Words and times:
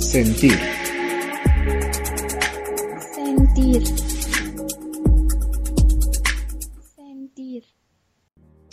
Sentir. 0.00 0.58
Sentir. 3.14 3.86
Sentir. 6.96 7.64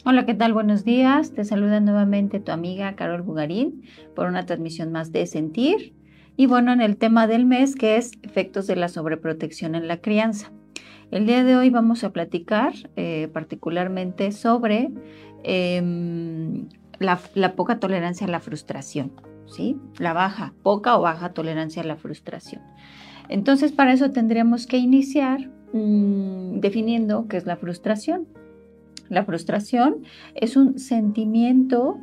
Hola, 0.06 0.26
¿qué 0.26 0.34
tal? 0.34 0.54
Buenos 0.54 0.84
días. 0.84 1.34
Te 1.34 1.44
saluda 1.44 1.80
nuevamente 1.80 2.40
tu 2.40 2.52
amiga 2.52 2.96
Carol 2.96 3.22
Bugarín 3.22 3.84
por 4.16 4.28
una 4.28 4.46
transmisión 4.46 4.92
más 4.92 5.12
de 5.12 5.28
Sentir. 5.28 5.94
Y 6.38 6.46
bueno, 6.48 6.72
en 6.72 6.82
el 6.82 6.98
tema 6.98 7.28
del 7.28 7.46
mes 7.46 7.76
que 7.76 7.98
es 7.98 8.12
efectos 8.24 8.66
de 8.66 8.78
la 8.78 8.88
sobreprotección 8.88 9.76
en 9.76 9.88
la 9.88 10.02
crianza. 10.02 10.52
El 11.12 11.26
día 11.26 11.44
de 11.44 11.56
hoy 11.56 11.70
vamos 11.70 12.04
a 12.04 12.12
platicar 12.12 12.74
eh, 12.96 13.30
particularmente 13.32 14.32
sobre 14.32 14.90
em, 15.44 16.68
la, 17.00 17.56
poca 17.56 17.80
tolerancia 17.80 18.28
a 18.28 18.30
la 18.30 18.40
frustración, 18.40 19.12
¿sí? 19.48 19.78
La 19.98 20.14
baja, 20.14 20.54
poca 20.64 20.98
o 20.98 21.02
baja 21.02 21.34
tolerancia 21.34 21.82
a 21.82 21.86
la 21.86 21.98
frustración. 21.98 22.62
Entonces, 23.30 23.72
para 23.72 23.94
eso 23.94 24.12
tendríamos 24.12 24.68
que 24.68 24.78
iniciar 24.78 25.50
mm, 25.74 26.60
definiendo 26.60 27.28
qué 27.28 27.38
es 27.38 27.46
la 27.46 27.58
frustración. 27.58 28.28
La 29.10 29.24
frustración 29.24 30.04
es 30.36 30.58
un 30.58 30.80
sentimiento 30.80 31.98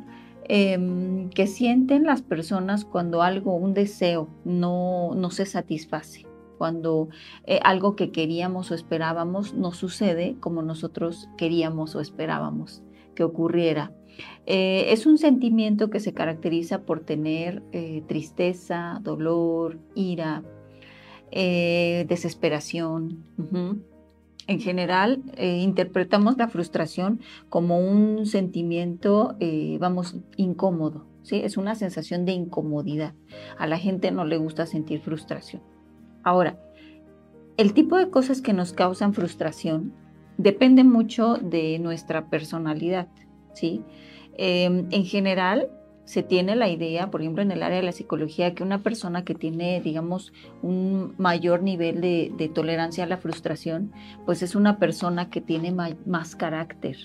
em, 0.47 1.29
que 1.29 1.47
sienten 1.47 2.03
las 2.03 2.21
personas 2.21 2.85
cuando 2.85 3.21
algo, 3.21 3.55
un 3.55 3.73
deseo, 3.73 4.29
no, 4.43 5.13
no 5.15 5.29
se 5.29 5.45
satisface 5.45 6.25
cuando 6.57 7.09
eh, 7.45 7.59
algo 7.63 7.95
que 7.95 8.11
queríamos 8.11 8.71
o 8.71 8.75
esperábamos 8.75 9.53
no 9.53 9.71
sucede 9.71 10.37
como 10.39 10.61
nosotros 10.61 11.27
queríamos 11.37 11.95
o 11.95 12.01
esperábamos 12.01 12.81
que 13.13 13.23
ocurriera. 13.23 13.91
Eh, 14.45 14.85
es 14.89 15.05
un 15.05 15.17
sentimiento 15.17 15.89
que 15.89 15.99
se 15.99 16.13
caracteriza 16.13 16.83
por 16.83 17.01
tener 17.01 17.63
eh, 17.71 18.03
tristeza, 18.07 18.99
dolor, 19.03 19.79
ira, 19.95 20.43
desesperación. 21.31 23.25
En 24.47 24.59
general, 24.61 25.21
interpretamos 25.37 26.37
la 26.37 26.47
frustración 26.47 27.19
como 27.49 27.79
un 27.79 28.25
sentimiento, 28.25 29.35
vamos, 29.79 30.15
incómodo. 30.37 31.07
¿sí? 31.23 31.41
Es 31.43 31.57
una 31.57 31.75
sensación 31.75 32.23
de 32.23 32.31
incomodidad. 32.31 33.15
A 33.57 33.67
la 33.67 33.77
gente 33.77 34.11
no 34.11 34.23
le 34.23 34.37
gusta 34.37 34.65
sentir 34.65 35.01
frustración. 35.01 35.61
Ahora, 36.23 36.57
el 37.57 37.73
tipo 37.73 37.97
de 37.97 38.09
cosas 38.09 38.41
que 38.41 38.53
nos 38.53 38.73
causan 38.73 39.13
frustración 39.13 39.93
depende 40.37 40.83
mucho 40.83 41.35
de 41.35 41.79
nuestra 41.79 42.29
personalidad, 42.29 43.07
¿sí? 43.55 43.83
Em, 44.37 44.87
en 44.91 45.05
general, 45.05 45.69
se 46.05 46.21
tiene 46.21 46.55
la 46.55 46.69
idea, 46.69 47.09
por 47.09 47.21
ejemplo, 47.21 47.41
en 47.41 47.51
el 47.51 47.63
área 47.63 47.77
de 47.77 47.83
la 47.83 47.91
psicología, 47.91 48.53
que 48.53 48.63
una 48.63 48.83
persona 48.83 49.25
que 49.25 49.33
tiene, 49.33 49.81
digamos, 49.81 50.33
un 50.61 51.15
mayor 51.17 51.63
nivel 51.63 51.99
de, 51.99 52.51
tolerancia 52.53 53.03
a 53.03 53.07
la 53.07 53.17
frustración, 53.17 53.91
pues 54.25 54.43
es 54.43 54.55
una 54.55 54.77
persona 54.77 55.29
que 55.29 55.41
tiene 55.41 55.71
más 55.71 56.35
carácter. 56.35 56.97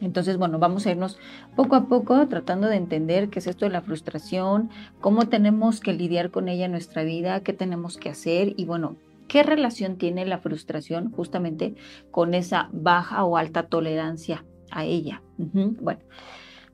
Entonces, 0.00 0.38
bueno, 0.38 0.58
vamos 0.58 0.86
a 0.86 0.90
irnos 0.90 1.18
poco 1.54 1.76
a 1.76 1.86
poco 1.86 2.26
tratando 2.28 2.66
de 2.66 2.76
entender 2.76 3.28
qué 3.28 3.38
es 3.38 3.46
esto 3.46 3.66
de 3.66 3.70
la 3.70 3.82
frustración, 3.82 4.70
cómo 5.00 5.28
tenemos 5.28 5.80
que 5.80 5.92
lidiar 5.92 6.30
con 6.30 6.48
ella 6.48 6.64
en 6.64 6.72
nuestra 6.72 7.02
vida, 7.02 7.40
qué 7.40 7.52
tenemos 7.52 7.98
que 7.98 8.08
hacer 8.08 8.54
y 8.56 8.64
bueno, 8.64 8.96
qué 9.28 9.42
relación 9.42 9.96
tiene 9.96 10.24
la 10.24 10.38
frustración 10.38 11.10
justamente 11.12 11.74
con 12.10 12.32
esa 12.34 12.70
baja 12.72 13.24
o 13.24 13.36
alta 13.36 13.64
tolerancia 13.64 14.44
a 14.70 14.84
ella. 14.84 15.22
Bueno, 15.36 16.00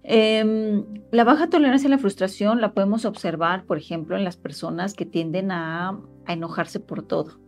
em, 0.03 0.85
la 1.11 1.25
baja 1.25 1.49
tolerancia 1.49 1.89
a 1.89 1.91
la 1.91 1.99
frustración 1.99 2.61
la 2.61 2.73
podemos 2.73 3.05
observar, 3.05 3.65
por 3.65 3.79
ejemplo, 3.79 4.17
en 4.17 4.25
las 4.25 4.37
personas 4.37 4.95
que 4.95 5.07
tienden 5.07 5.51
a 5.51 5.99
enojarse 6.27 6.81
por 6.81 7.03
todo 7.03 7.43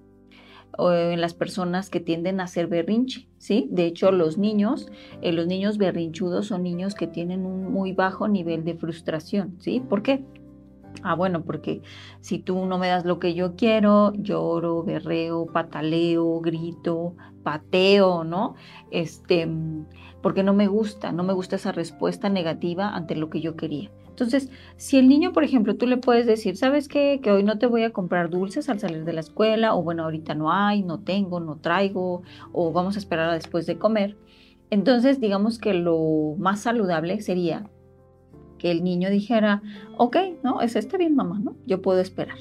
o 0.78 0.92
en 0.92 1.20
las 1.20 1.34
personas 1.34 1.90
que 1.90 2.00
tienden 2.00 2.40
a 2.40 2.44
hacer 2.44 2.66
berrinche, 2.66 3.28
¿sí? 3.38 3.68
De 3.70 3.86
hecho, 3.86 4.10
los 4.10 4.38
niños, 4.38 4.88
eh, 5.22 5.33
los 5.33 5.46
niños 5.46 5.78
berrinchudos 5.78 6.46
son 6.46 6.62
niños 6.62 6.94
que 6.94 7.06
tienen 7.06 7.46
un 7.46 7.72
muy 7.72 7.92
bajo 7.92 8.28
nivel 8.28 8.64
de 8.64 8.74
frustración, 8.74 9.56
¿sí? 9.60 9.80
¿Por 9.80 10.02
qué? 10.02 10.24
Ah, 11.02 11.14
bueno, 11.14 11.42
porque 11.44 11.82
si 12.20 12.38
tú 12.38 12.66
no 12.66 12.78
me 12.78 12.88
das 12.88 13.05
lo 13.05 13.18
que 13.18 13.34
yo 13.34 13.56
quiero, 13.56 14.12
lloro, 14.14 14.82
berreo, 14.82 15.46
pataleo, 15.46 16.40
grito, 16.40 17.14
pateo, 17.42 18.24
¿no? 18.24 18.55
Este, 18.90 19.48
porque 20.22 20.42
no 20.42 20.54
me 20.54 20.66
gusta, 20.66 21.12
no 21.12 21.22
me 21.24 21.33
gusta 21.34 21.56
esa 21.56 21.72
respuesta 21.72 22.28
negativa 22.28 22.94
ante 22.94 23.16
lo 23.16 23.28
que 23.28 23.40
yo 23.40 23.56
quería. 23.56 23.90
Entonces, 24.08 24.48
si 24.77 24.96
el 24.96 25.08
niño, 25.08 25.33
por 25.33 25.42
ejemplo, 25.42 25.77
tú 25.77 25.88
le 25.88 25.96
puedes 25.96 26.24
decir, 26.24 26.56
¿sabes 26.56 26.86
qué? 26.86 27.18
Que 27.20 27.33
hoy 27.33 27.42
no 27.42 27.58
te 27.58 27.66
voy 27.66 27.83
a 27.83 27.90
comprar 27.90 28.30
dulces 28.30 28.68
al 28.68 28.78
salir 28.78 29.04
de 29.04 29.12
la 29.12 29.20
escuela, 29.20 29.74
o 29.74 29.83
bueno, 29.83 30.04
ahorita 30.04 30.36
no 30.36 30.52
hay, 30.52 30.84
no 30.84 31.00
tengo, 31.00 31.40
no 31.40 31.56
traigo, 31.56 32.22
o 32.52 32.72
vamos 32.72 32.94
a 32.94 33.00
esperar 33.00 33.28
a 33.30 33.34
después 33.34 33.66
de 33.66 33.77
comer. 33.77 34.16
Entonces, 34.70 35.20
digamos 35.20 35.58
que 35.58 35.74
lo 35.74 36.36
más 36.38 36.60
saludable 36.60 37.20
sería 37.20 37.68
que 38.58 38.70
el 38.70 38.84
niño 38.84 39.10
dijera, 39.10 39.62
ok, 39.96 40.16
no, 40.42 40.60
es 40.60 40.76
está 40.76 40.96
bien, 40.96 41.14
mamá, 41.14 41.40
¿no? 41.42 41.56
Yo 41.66 41.82
puedo 41.82 42.00
esperar. 42.00 42.38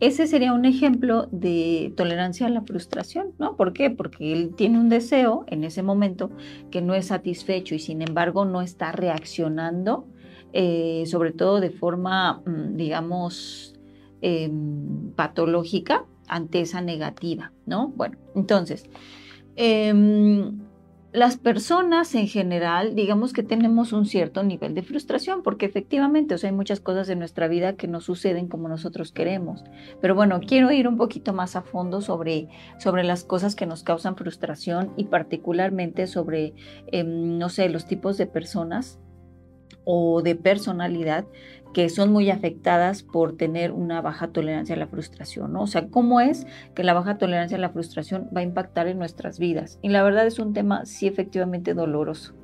Ese 0.00 0.28
sería 0.28 0.52
un 0.52 0.64
ejemplo 0.64 1.26
de 1.32 1.92
tolerancia 1.96 2.46
a 2.46 2.50
la 2.50 2.62
frustración, 2.62 3.32
¿no? 3.38 3.56
¿Por 3.56 3.72
qué? 3.72 3.90
Porque 3.90 4.32
él 4.32 4.54
tiene 4.54 4.78
un 4.78 4.88
deseo 4.88 5.44
en 5.48 5.64
ese 5.64 5.82
momento 5.82 6.30
que 6.70 6.82
no 6.82 6.94
es 6.94 7.06
satisfecho 7.06 7.74
y 7.74 7.80
sin 7.80 8.02
embargo 8.02 8.44
no 8.44 8.62
está 8.62 8.92
reaccionando 8.92 10.06
eh, 10.52 11.04
sobre 11.06 11.32
todo 11.32 11.60
de 11.60 11.70
forma, 11.70 12.42
mm, 12.46 12.76
digamos, 12.76 13.74
em, 14.22 15.12
patológica 15.12 16.06
ante 16.26 16.60
esa 16.60 16.80
negativa, 16.80 17.52
¿no? 17.66 17.88
Bueno, 17.88 18.16
entonces, 18.34 18.88
em, 19.56 20.58
las 21.12 21.38
personas 21.38 22.14
en 22.14 22.28
general, 22.28 22.94
digamos 22.94 23.32
que 23.32 23.42
tenemos 23.42 23.94
un 23.94 24.04
cierto 24.04 24.42
nivel 24.42 24.74
de 24.74 24.82
frustración, 24.82 25.42
porque 25.42 25.64
efectivamente, 25.64 26.34
o 26.34 26.38
sea, 26.38 26.50
hay 26.50 26.56
muchas 26.56 26.80
cosas 26.80 27.08
en 27.08 27.18
nuestra 27.18 27.48
vida 27.48 27.76
que 27.76 27.88
no 27.88 28.00
suceden 28.00 28.46
como 28.46 28.68
nosotros 28.68 29.10
queremos. 29.10 29.64
Pero 30.02 30.14
bueno, 30.14 30.40
quiero 30.46 30.70
ir 30.70 30.86
un 30.86 30.98
poquito 30.98 31.32
más 31.32 31.56
a 31.56 31.62
fondo 31.62 32.02
sobre, 32.02 32.48
sobre 32.78 33.04
las 33.04 33.24
cosas 33.24 33.56
que 33.56 33.64
nos 33.64 33.84
causan 33.84 34.16
frustración 34.16 34.92
y 34.98 35.04
particularmente 35.04 36.06
sobre, 36.06 36.52
em, 36.88 37.38
no 37.38 37.48
sé, 37.48 37.70
los 37.70 37.86
tipos 37.86 38.18
de 38.18 38.26
personas 38.26 38.98
o 39.90 40.20
de 40.20 40.36
personalidad 40.36 41.24
que 41.72 41.88
son 41.88 42.12
muy 42.12 42.30
afectadas 42.30 43.02
por 43.02 43.36
tener 43.36 43.72
una 43.72 44.00
baja 44.00 44.28
tolerancia 44.28 44.74
a 44.74 44.78
la 44.78 44.86
frustración, 44.86 45.52
¿no? 45.52 45.62
O 45.62 45.66
sea, 45.66 45.88
¿cómo 45.88 46.20
es 46.20 46.46
que 46.74 46.84
la 46.84 46.94
baja 46.94 47.18
tolerancia 47.18 47.56
a 47.56 47.60
la 47.60 47.70
frustración 47.70 48.28
va 48.34 48.40
a 48.40 48.44
impactar 48.44 48.88
en 48.88 48.98
nuestras 48.98 49.38
vidas? 49.38 49.78
Y 49.82 49.88
la 49.88 50.02
verdad 50.02 50.26
es 50.26 50.38
un 50.38 50.54
tema 50.54 50.86
sí 50.86 51.06
efectivamente 51.06 51.74
doloroso. 51.74 52.34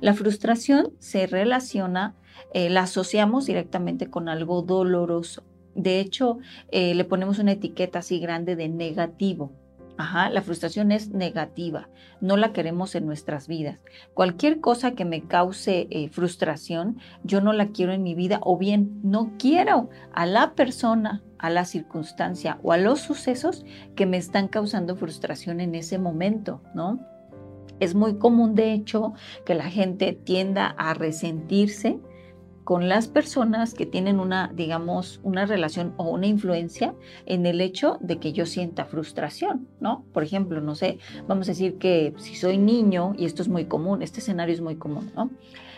La 0.00 0.14
frustración 0.14 0.92
se 0.98 1.26
relaciona, 1.26 2.14
eh, 2.52 2.70
la 2.70 2.82
asociamos 2.82 3.46
directamente 3.46 4.08
con 4.08 4.28
algo 4.28 4.62
doloroso. 4.62 5.44
De 5.74 6.00
hecho, 6.00 6.38
eh, 6.70 6.94
le 6.94 7.04
ponemos 7.04 7.38
una 7.38 7.52
etiqueta 7.52 8.00
así 8.00 8.18
grande 8.18 8.56
de 8.56 8.68
negativo, 8.68 9.52
Ajá, 9.98 10.30
la 10.30 10.42
frustración 10.42 10.92
es 10.92 11.10
negativa, 11.10 11.88
no 12.20 12.36
la 12.36 12.52
queremos 12.52 12.94
en 12.94 13.04
nuestras 13.04 13.48
vidas. 13.48 13.84
Cualquier 14.14 14.60
cosa 14.60 14.92
que 14.92 15.04
me 15.04 15.22
cause 15.22 15.88
eh, 15.90 16.08
frustración, 16.08 16.98
yo 17.24 17.40
no 17.40 17.52
la 17.52 17.70
quiero 17.70 17.92
en 17.92 18.04
mi 18.04 18.14
vida 18.14 18.38
o 18.42 18.56
bien 18.56 19.00
no 19.02 19.32
quiero 19.40 19.90
a 20.14 20.24
la 20.24 20.54
persona, 20.54 21.24
a 21.36 21.50
la 21.50 21.64
circunstancia 21.64 22.60
o 22.62 22.70
a 22.70 22.78
los 22.78 23.00
sucesos 23.00 23.64
que 23.96 24.06
me 24.06 24.18
están 24.18 24.46
causando 24.46 24.94
frustración 24.94 25.60
en 25.60 25.74
ese 25.74 25.98
momento, 25.98 26.62
¿no? 26.76 27.00
Es 27.80 27.96
muy 27.96 28.18
común, 28.18 28.54
de 28.54 28.72
hecho, 28.72 29.14
que 29.44 29.56
la 29.56 29.68
gente 29.68 30.12
tienda 30.12 30.76
a 30.78 30.94
resentirse 30.94 31.98
con 32.68 32.86
las 32.86 33.08
personas 33.08 33.72
que 33.72 33.86
tienen 33.86 34.20
una, 34.20 34.52
digamos, 34.54 35.20
una 35.22 35.46
relación 35.46 35.94
o 35.96 36.10
una 36.10 36.26
influencia 36.26 36.94
en 37.24 37.46
el 37.46 37.62
hecho 37.62 37.96
de 38.02 38.18
que 38.18 38.34
yo 38.34 38.44
sienta 38.44 38.84
frustración, 38.84 39.66
¿no? 39.80 40.04
Por 40.12 40.22
ejemplo, 40.22 40.60
no 40.60 40.74
sé, 40.74 40.98
vamos 41.26 41.48
a 41.48 41.52
decir 41.52 41.78
que 41.78 42.12
si 42.18 42.34
soy 42.34 42.58
niño, 42.58 43.14
y 43.16 43.24
esto 43.24 43.40
es 43.40 43.48
muy 43.48 43.64
común, 43.64 44.02
este 44.02 44.20
escenario 44.20 44.54
es 44.54 44.60
muy 44.60 44.76
común, 44.76 45.10
¿no? 45.16 45.30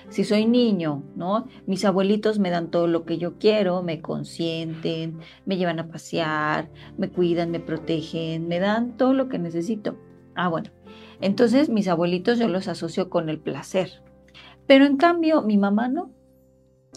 Si 0.08 0.24
soy 0.24 0.46
niño, 0.46 1.04
¿no? 1.14 1.46
Mis 1.64 1.84
abuelitos 1.84 2.40
me 2.40 2.50
dan 2.50 2.72
todo 2.72 2.88
lo 2.88 3.04
que 3.04 3.18
yo 3.18 3.38
quiero, 3.38 3.84
me 3.84 4.00
consienten, 4.00 5.20
me 5.46 5.58
llevan 5.58 5.78
a 5.78 5.86
pasear, 5.86 6.70
me 6.98 7.08
cuidan, 7.08 7.52
me 7.52 7.60
protegen, 7.60 8.48
me 8.48 8.58
dan 8.58 8.96
todo 8.96 9.14
lo 9.14 9.28
que 9.28 9.38
necesito. 9.38 9.94
Ah, 10.34 10.48
bueno. 10.48 10.70
Entonces 11.20 11.68
mis 11.68 11.86
abuelitos 11.86 12.40
yo 12.40 12.48
los 12.48 12.66
asocio 12.66 13.10
con 13.10 13.28
el 13.28 13.38
placer. 13.38 14.02
Pero 14.66 14.86
en 14.86 14.96
cambio 14.96 15.42
mi 15.42 15.56
mamá 15.56 15.86
no 15.86 16.10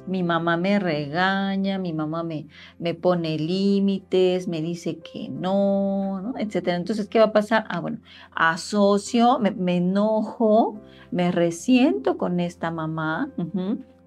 mi 0.07 0.23
mamá 0.23 0.57
me 0.57 0.79
regaña, 0.79 1.77
mi 1.77 1.94
mamá 1.94 2.23
me, 2.23 2.47
me 2.79 2.94
pone 2.94 3.38
límites, 3.38 4.47
me 4.47 4.61
dice 4.61 5.00
que 5.00 5.29
no, 5.29 6.21
¿no? 6.21 6.33
etcétera. 6.38 6.77
Entonces, 6.77 7.07
¿qué 7.07 7.19
va 7.19 7.25
a 7.25 7.33
pasar? 7.33 7.65
Ah, 7.69 7.79
bueno, 7.79 8.00
asocio, 8.35 9.39
me, 9.39 9.77
enojo, 9.77 10.79
me 11.11 11.31
resiento 11.31 12.17
con 12.17 12.39
esta 12.39 12.71
mamá, 12.71 13.31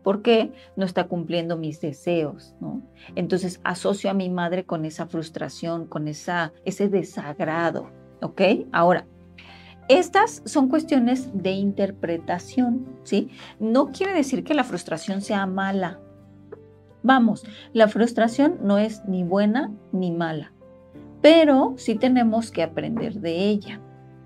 porque 0.02 0.52
no 0.76 0.84
está 0.84 1.08
cumpliendo 1.08 1.56
mis 1.56 1.80
deseos, 1.80 2.54
¿no? 2.60 2.80
Entonces 3.16 3.60
asocio 3.64 4.08
a 4.08 4.14
mi 4.14 4.30
madre 4.30 4.64
con 4.64 4.84
esa 4.84 5.06
frustración, 5.06 5.86
con 5.86 6.06
esa, 6.06 6.52
ese 6.64 6.88
desagrado, 6.88 7.90
¿ok? 8.22 8.40
Ahora, 8.70 9.06
estas 9.88 10.42
son 10.44 10.68
cuestiones 10.68 11.30
de 11.32 11.52
interpretación, 11.52 12.86
¿sí? 13.04 13.28
No 13.60 13.92
quiere 13.92 14.12
decir 14.14 14.42
que 14.42 14.54
la 14.54 14.64
frustración 14.64 15.20
sea 15.22 15.46
mala. 15.46 16.00
Vamos, 17.02 17.44
la 17.72 17.86
frustración 17.86 18.58
no 18.62 18.78
es 18.78 19.04
ni 19.06 19.22
buena 19.22 19.72
ni 19.92 20.10
mala, 20.10 20.52
pero 21.22 21.74
sí 21.76 21.94
tenemos 21.94 22.50
que 22.50 22.64
aprender 22.64 23.20
de 23.20 23.48
ella. 23.48 23.80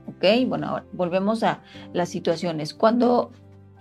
¿Ok? 0.07 0.25
Bueno, 0.49 0.69
ahora 0.69 0.87
volvemos 0.93 1.43
a 1.43 1.63
las 1.93 2.09
situaciones. 2.09 2.73
Cuando 2.75 3.33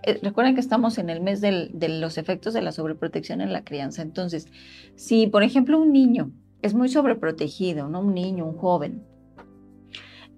eh, 0.03 0.19
recuerden 0.21 0.53
que 0.53 0.61
estamos 0.61 0.97
en 0.97 1.09
el 1.09 1.21
mes 1.21 1.41
de 1.41 1.69
los 1.89 2.17
efectos 2.17 2.53
de 2.53 2.61
la 2.61 2.71
sobreprotección 2.71 3.41
en 3.41 3.53
la 3.53 3.63
crianza. 3.63 4.01
Entonces, 4.01 4.47
si 4.95 5.27
por 5.27 5.43
ejemplo 5.43 5.79
un 5.79 5.91
niño 5.91 6.31
es 6.61 6.73
muy 6.73 6.89
sobreprotegido, 6.89 7.87
¿no? 7.87 8.01
Un 8.01 8.13
niño, 8.13 8.45
un 8.45 8.57
joven, 8.57 9.03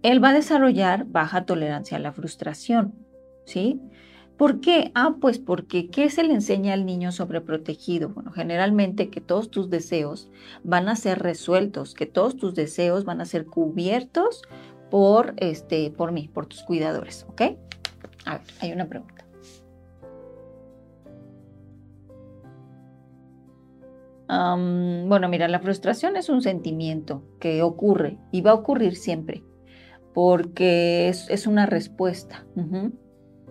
él 0.04 0.24
va 0.24 0.30
a 0.30 0.34
desarrollar 0.34 1.06
baja 1.06 1.46
tolerancia 1.46 1.98
a 1.98 2.00
la 2.00 2.12
frustración, 2.12 2.94
¿sí? 3.46 3.80
¿Por 4.38 4.60
qué? 4.60 4.92
Ah, 4.96 5.18
pues 5.22 5.38
porque 5.38 5.90
¿qué 5.90 6.10
se 6.10 6.24
le 6.24 6.34
enseña 6.34 6.74
al 6.74 6.86
niño 6.86 7.12
sobreprotegido? 7.12 8.10
Bueno, 8.10 8.32
generalmente 8.32 9.12
que 9.12 9.22
todos 9.22 9.52
tus 9.52 9.70
deseos 9.70 10.30
van 10.64 10.90
a 10.90 10.96
ser 10.96 11.20
resueltos, 11.20 11.94
que 11.94 12.08
todos 12.08 12.38
tus 12.38 12.56
deseos 12.56 13.06
van 13.06 13.22
a 13.22 13.26
ser 13.26 13.46
cubiertos 13.46 14.42
por, 14.90 15.36
este, 15.38 15.92
por 15.92 16.12
mí, 16.12 16.28
por 16.28 16.48
tus 16.48 16.64
cuidadores, 16.64 17.28
¿ok? 17.30 17.42
A 18.26 18.38
ver, 18.40 18.48
hay 18.62 18.72
una 18.72 18.88
pregunta. 18.88 19.26
bueno, 24.34 25.28
mira, 25.28 25.50
la 25.50 25.60
frustración 25.60 26.16
es 26.16 26.30
un 26.30 26.42
sentimiento 26.42 27.22
que 27.38 27.62
ocurre 27.64 28.18
y 28.32 28.40
va 28.40 28.52
a 28.52 28.54
ocurrir 28.54 28.96
siempre 28.96 29.44
porque 30.14 31.10
es, 31.10 31.48
una 31.48 31.66
respuesta. 31.66 32.46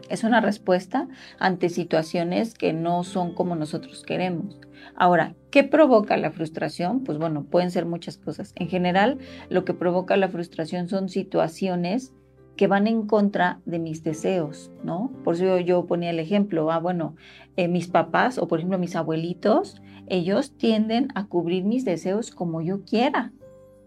Es 0.08 0.24
una 0.24 0.40
respuesta 0.40 1.08
ante 1.38 1.68
situaciones 1.68 2.54
que 2.54 2.72
no 2.72 3.04
son 3.04 3.34
como 3.34 3.56
nosotros 3.56 4.02
queremos. 4.02 4.60
Ahora, 4.94 5.34
¿qué 5.50 5.64
provoca 5.64 6.16
la 6.16 6.30
frustración? 6.30 7.04
Pues 7.04 7.18
bueno, 7.18 7.44
pueden 7.44 7.70
ser 7.70 7.86
muchas 7.86 8.16
cosas. 8.16 8.52
En 8.56 8.68
general, 8.68 9.18
lo 9.48 9.64
que 9.64 9.74
provoca 9.74 10.16
la 10.16 10.28
frustración 10.28 10.88
son 10.88 11.08
situaciones 11.08 12.12
que 12.56 12.66
van 12.66 12.86
en 12.86 13.06
contra 13.06 13.60
de 13.64 13.78
mis 13.78 14.04
deseos, 14.04 14.70
¿no? 14.84 15.10
Por 15.24 15.34
eso 15.34 15.58
yo, 15.58 15.86
ponía 15.86 16.10
el 16.10 16.18
ejemplo, 16.18 16.70
ah, 16.70 16.78
bueno, 16.78 17.14
eh, 17.56 17.68
mis 17.68 17.88
papás 17.88 18.36
o 18.36 18.48
por 18.48 18.58
ejemplo 18.58 18.78
mis 18.78 18.96
abuelitos, 18.96 19.80
ellos 20.08 20.56
tienden 20.58 21.08
a 21.14 21.26
cubrir 21.26 21.64
mis 21.64 21.86
deseos 21.86 22.30
como 22.30 22.60
yo 22.60 22.84
quiera, 22.84 23.32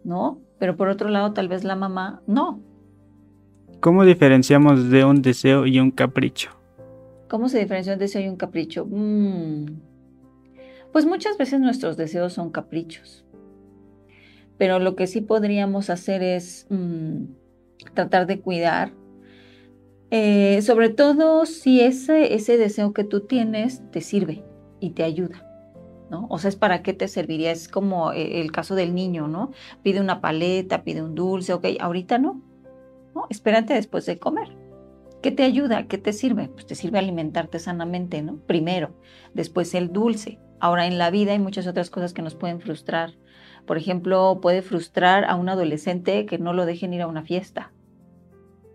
¿no? 0.03 0.39
Pero 0.63 0.77
por 0.77 0.87
otro 0.87 1.09
lado, 1.09 1.33
tal 1.33 1.49
vez 1.49 1.65
la 1.65 1.75
mamá 1.75 2.21
no, 2.25 2.61
¿Cómo 3.81 4.05
diferenciamos 4.05 4.89
de 4.89 5.03
un 5.03 5.21
deseo 5.21 5.65
y 5.65 5.77
un 5.77 5.91
capricho? 5.91 6.51
¿Cómo 7.27 7.49
se 7.49 7.59
diferencia 7.59 7.91
un 7.91 7.99
deseo 7.99 8.21
y 8.21 8.29
un 8.29 8.37
capricho? 8.37 8.85
Mm. 8.89 9.65
Pues 10.93 11.05
muchas 11.05 11.37
veces 11.37 11.59
nuestros 11.59 11.97
deseos 11.97 12.31
son 12.31 12.49
caprichos. 12.49 13.25
Pero 14.57 14.79
lo 14.79 14.95
que 14.95 15.05
sí 15.05 15.19
podríamos 15.19 15.89
hacer 15.89 16.23
es 16.23 16.65
mm, 16.69 17.25
tratar 17.93 18.25
de 18.25 18.39
cuidar, 18.39 18.93
eh, 20.11 20.61
sobre 20.61 20.87
todo 20.87 21.45
si 21.45 21.81
ese, 21.81 22.35
ese 22.35 22.55
deseo 22.55 22.93
que 22.93 23.03
tú 23.03 23.27
tienes 23.27 23.81
te 23.91 23.99
sirve 23.99 24.45
y 24.79 24.91
te 24.91 25.03
ayuda. 25.03 25.52
¿No? 26.13 26.27
O 26.29 26.37
sea, 26.37 26.49
es 26.49 26.55
para 26.55 26.83
qué 26.83 26.93
te 26.93 27.07
serviría. 27.07 27.51
Es 27.51 27.67
como 27.67 28.11
eh, 28.13 28.39
el 28.39 28.51
caso 28.51 28.75
del 28.75 28.93
niño, 28.93 29.27
¿no? 29.27 29.49
Pide 29.81 29.99
una 29.99 30.21
paleta, 30.21 30.83
pide 30.83 31.01
un 31.01 31.15
dulce, 31.15 31.53
ok, 31.53 31.65
ahorita 31.79 32.19
no, 32.19 32.39
¿no? 33.15 33.25
Espérate 33.31 33.73
después 33.73 34.05
de 34.05 34.19
comer. 34.19 34.55
¿Qué 35.23 35.31
te 35.31 35.41
ayuda? 35.41 35.87
¿Qué 35.87 35.97
te 35.97 36.13
sirve? 36.13 36.49
Pues 36.49 36.67
te 36.67 36.75
sirve 36.75 36.99
alimentarte 36.99 37.57
sanamente, 37.57 38.21
¿no? 38.21 38.37
Primero, 38.45 38.91
después 39.33 39.73
el 39.73 39.91
dulce. 39.91 40.37
Ahora 40.59 40.85
en 40.85 40.99
la 40.99 41.09
vida 41.09 41.31
hay 41.31 41.39
muchas 41.39 41.65
otras 41.65 41.89
cosas 41.89 42.13
que 42.13 42.21
nos 42.21 42.35
pueden 42.35 42.61
frustrar. 42.61 43.15
Por 43.65 43.77
ejemplo, 43.77 44.37
puede 44.39 44.61
frustrar 44.61 45.25
a 45.25 45.33
un 45.33 45.49
adolescente 45.49 46.27
que 46.27 46.37
no 46.37 46.53
lo 46.53 46.67
dejen 46.67 46.93
ir 46.93 47.01
a 47.01 47.07
una 47.07 47.23
fiesta. 47.23 47.71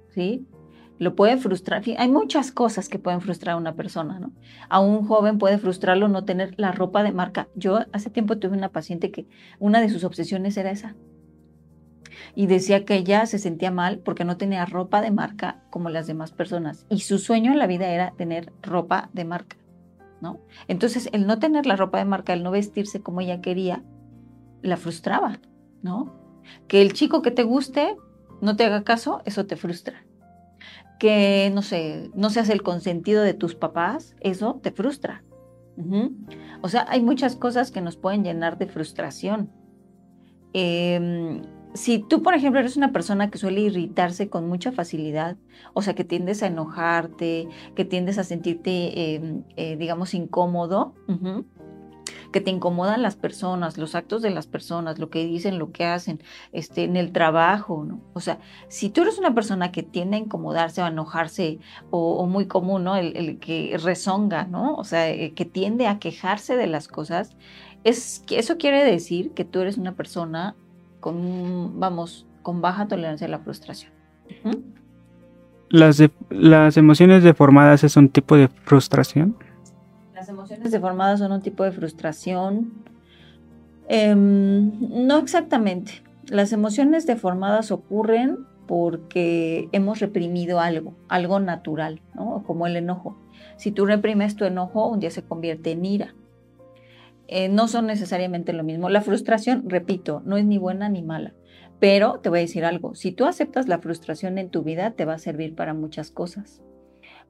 ¿Sí? 0.08 0.44
Lo 0.98 1.14
puede 1.14 1.36
frustrar. 1.36 1.82
Hay 1.96 2.08
muchas 2.08 2.50
cosas 2.50 2.88
que 2.88 2.98
pueden 2.98 3.20
frustrar 3.20 3.54
a 3.54 3.58
una 3.58 3.74
persona, 3.74 4.18
¿no? 4.18 4.32
A 4.68 4.80
un 4.80 5.06
joven 5.06 5.38
puede 5.38 5.58
frustrarlo 5.58 6.08
no 6.08 6.24
tener 6.24 6.54
la 6.56 6.72
ropa 6.72 7.02
de 7.02 7.12
marca. 7.12 7.48
Yo 7.54 7.80
hace 7.92 8.10
tiempo 8.10 8.38
tuve 8.38 8.56
una 8.56 8.70
paciente 8.70 9.10
que 9.10 9.26
una 9.58 9.80
de 9.80 9.90
sus 9.90 10.04
obsesiones 10.04 10.56
era 10.56 10.70
esa, 10.70 10.96
y 12.34 12.46
decía 12.46 12.84
que 12.84 12.94
ella 12.94 13.26
se 13.26 13.38
sentía 13.38 13.70
mal 13.70 13.98
porque 13.98 14.24
no 14.24 14.36
tenía 14.36 14.64
ropa 14.64 15.00
de 15.00 15.10
marca 15.10 15.62
como 15.70 15.90
las 15.90 16.06
demás 16.06 16.32
personas 16.32 16.86
y 16.88 17.00
su 17.00 17.18
sueño 17.18 17.52
en 17.52 17.58
la 17.58 17.66
vida 17.66 17.88
era 17.88 18.12
tener 18.12 18.52
ropa 18.62 19.10
de 19.12 19.24
marca, 19.24 19.56
¿no? 20.20 20.40
Entonces, 20.68 21.08
el 21.12 21.26
no 21.26 21.38
tener 21.38 21.66
la 21.66 21.76
ropa 21.76 21.98
de 21.98 22.04
marca, 22.04 22.32
el 22.32 22.42
no 22.42 22.50
vestirse 22.50 23.00
como 23.00 23.20
ella 23.20 23.40
quería, 23.40 23.82
la 24.62 24.76
frustraba, 24.76 25.40
¿no? 25.82 26.14
Que 26.66 26.82
el 26.82 26.92
chico 26.92 27.22
que 27.22 27.30
te 27.30 27.42
guste 27.42 27.96
no 28.40 28.56
te 28.56 28.64
haga 28.64 28.84
caso, 28.84 29.20
eso 29.24 29.46
te 29.46 29.56
frustra. 29.56 30.04
Que, 30.98 31.50
no 31.54 31.62
sé, 31.62 32.10
no 32.14 32.30
seas 32.30 32.48
el 32.48 32.62
consentido 32.62 33.22
de 33.22 33.34
tus 33.34 33.54
papás, 33.54 34.16
eso 34.20 34.60
te 34.62 34.72
frustra. 34.72 35.22
O 36.60 36.68
sea, 36.68 36.86
hay 36.88 37.00
muchas 37.00 37.36
cosas 37.36 37.70
que 37.70 37.80
nos 37.80 37.96
pueden 37.96 38.24
llenar 38.24 38.58
de 38.58 38.66
frustración. 38.66 39.50
Eh, 40.52 41.40
si 41.74 41.98
tú, 41.98 42.22
por 42.22 42.34
ejemplo, 42.34 42.60
eres 42.60 42.76
una 42.76 42.92
persona 42.92 43.30
que 43.30 43.38
suele 43.38 43.60
irritarse 43.60 44.28
con 44.28 44.48
mucha 44.48 44.72
facilidad, 44.72 45.36
o 45.74 45.82
sea, 45.82 45.94
que 45.94 46.04
tiendes 46.04 46.42
a 46.42 46.46
enojarte, 46.46 47.48
que 47.74 47.84
tiendes 47.84 48.18
a 48.18 48.24
sentirte, 48.24 49.14
em, 49.14 49.44
eh, 49.56 49.76
digamos, 49.76 50.14
incómodo, 50.14 50.94
que 52.32 52.40
te 52.40 52.50
incomodan 52.50 53.02
las 53.02 53.16
personas, 53.16 53.78
los 53.78 53.94
actos 53.94 54.22
de 54.22 54.30
las 54.30 54.46
personas, 54.46 54.98
lo 54.98 55.10
que 55.10 55.24
dicen, 55.24 55.58
lo 55.58 55.72
que 55.72 55.84
hacen, 55.84 56.20
este, 56.52 56.84
en 56.84 56.96
el 56.96 57.12
trabajo, 57.12 57.84
¿no? 57.84 58.00
O 58.12 58.20
sea, 58.20 58.38
si 58.68 58.90
tú 58.90 59.02
eres 59.02 59.18
una 59.18 59.34
persona 59.34 59.72
que 59.72 59.82
tiende 59.82 60.16
a 60.16 60.20
incomodarse 60.20 60.82
o 60.82 60.84
a 60.84 60.88
enojarse, 60.88 61.58
o, 61.90 62.26
muy 62.26 62.46
común, 62.46 62.84
¿no? 62.84 62.96
El, 62.96 63.38
que 63.38 63.78
rezonga, 63.82 64.44
¿no? 64.44 64.74
O 64.74 64.84
sea, 64.84 65.10
eh, 65.10 65.32
que 65.34 65.44
tiende 65.44 65.86
a 65.86 65.98
quejarse 65.98 66.56
de 66.56 66.66
las 66.66 66.88
cosas, 66.88 67.36
es 67.84 68.24
eso 68.30 68.58
quiere 68.58 68.84
decir 68.84 69.32
que 69.32 69.44
tú 69.44 69.60
eres 69.60 69.78
una 69.78 69.94
persona 69.94 70.54
con, 71.00 71.78
vamos, 71.80 72.26
con 72.42 72.60
baja 72.60 72.88
tolerancia 72.88 73.26
a 73.26 73.30
la 73.30 73.38
frustración. 73.38 73.92
las, 75.70 76.02
¿Las 76.28 76.76
emociones 76.76 77.22
deformadas 77.22 77.84
es 77.84 77.96
un 77.96 78.08
tipo 78.08 78.36
de 78.36 78.48
frustración? 78.48 79.36
Las 80.18 80.28
emociones 80.28 80.72
deformadas 80.72 81.20
son 81.20 81.30
un 81.30 81.42
tipo 81.42 81.62
de 81.62 81.70
frustración. 81.70 82.72
Em, 83.86 84.72
no 85.06 85.18
exactamente. 85.18 86.02
Las 86.28 86.52
emociones 86.52 87.06
deformadas 87.06 87.70
ocurren 87.70 88.38
porque 88.66 89.68
hemos 89.70 90.00
reprimido 90.00 90.58
algo, 90.58 90.96
algo 91.08 91.38
natural, 91.38 92.02
¿no? 92.16 92.42
como 92.44 92.66
el 92.66 92.74
enojo. 92.74 93.16
Si 93.58 93.70
tú 93.70 93.86
reprimes 93.86 94.34
tu 94.34 94.44
enojo, 94.44 94.88
un 94.88 94.98
día 94.98 95.12
se 95.12 95.22
convierte 95.22 95.70
en 95.70 95.84
ira. 95.84 96.16
Eh, 97.28 97.48
no 97.48 97.68
son 97.68 97.86
necesariamente 97.86 98.52
lo 98.52 98.64
mismo. 98.64 98.88
La 98.88 99.02
frustración, 99.02 99.70
repito, 99.70 100.20
no 100.24 100.36
es 100.36 100.44
ni 100.44 100.58
buena 100.58 100.88
ni 100.88 101.02
mala. 101.02 101.32
Pero 101.78 102.18
te 102.18 102.28
voy 102.28 102.40
a 102.40 102.42
decir 102.42 102.64
algo, 102.64 102.96
si 102.96 103.12
tú 103.12 103.24
aceptas 103.24 103.68
la 103.68 103.78
frustración 103.78 104.36
en 104.38 104.50
tu 104.50 104.64
vida, 104.64 104.90
te 104.90 105.04
va 105.04 105.12
a 105.12 105.18
servir 105.18 105.54
para 105.54 105.74
muchas 105.74 106.10
cosas. 106.10 106.60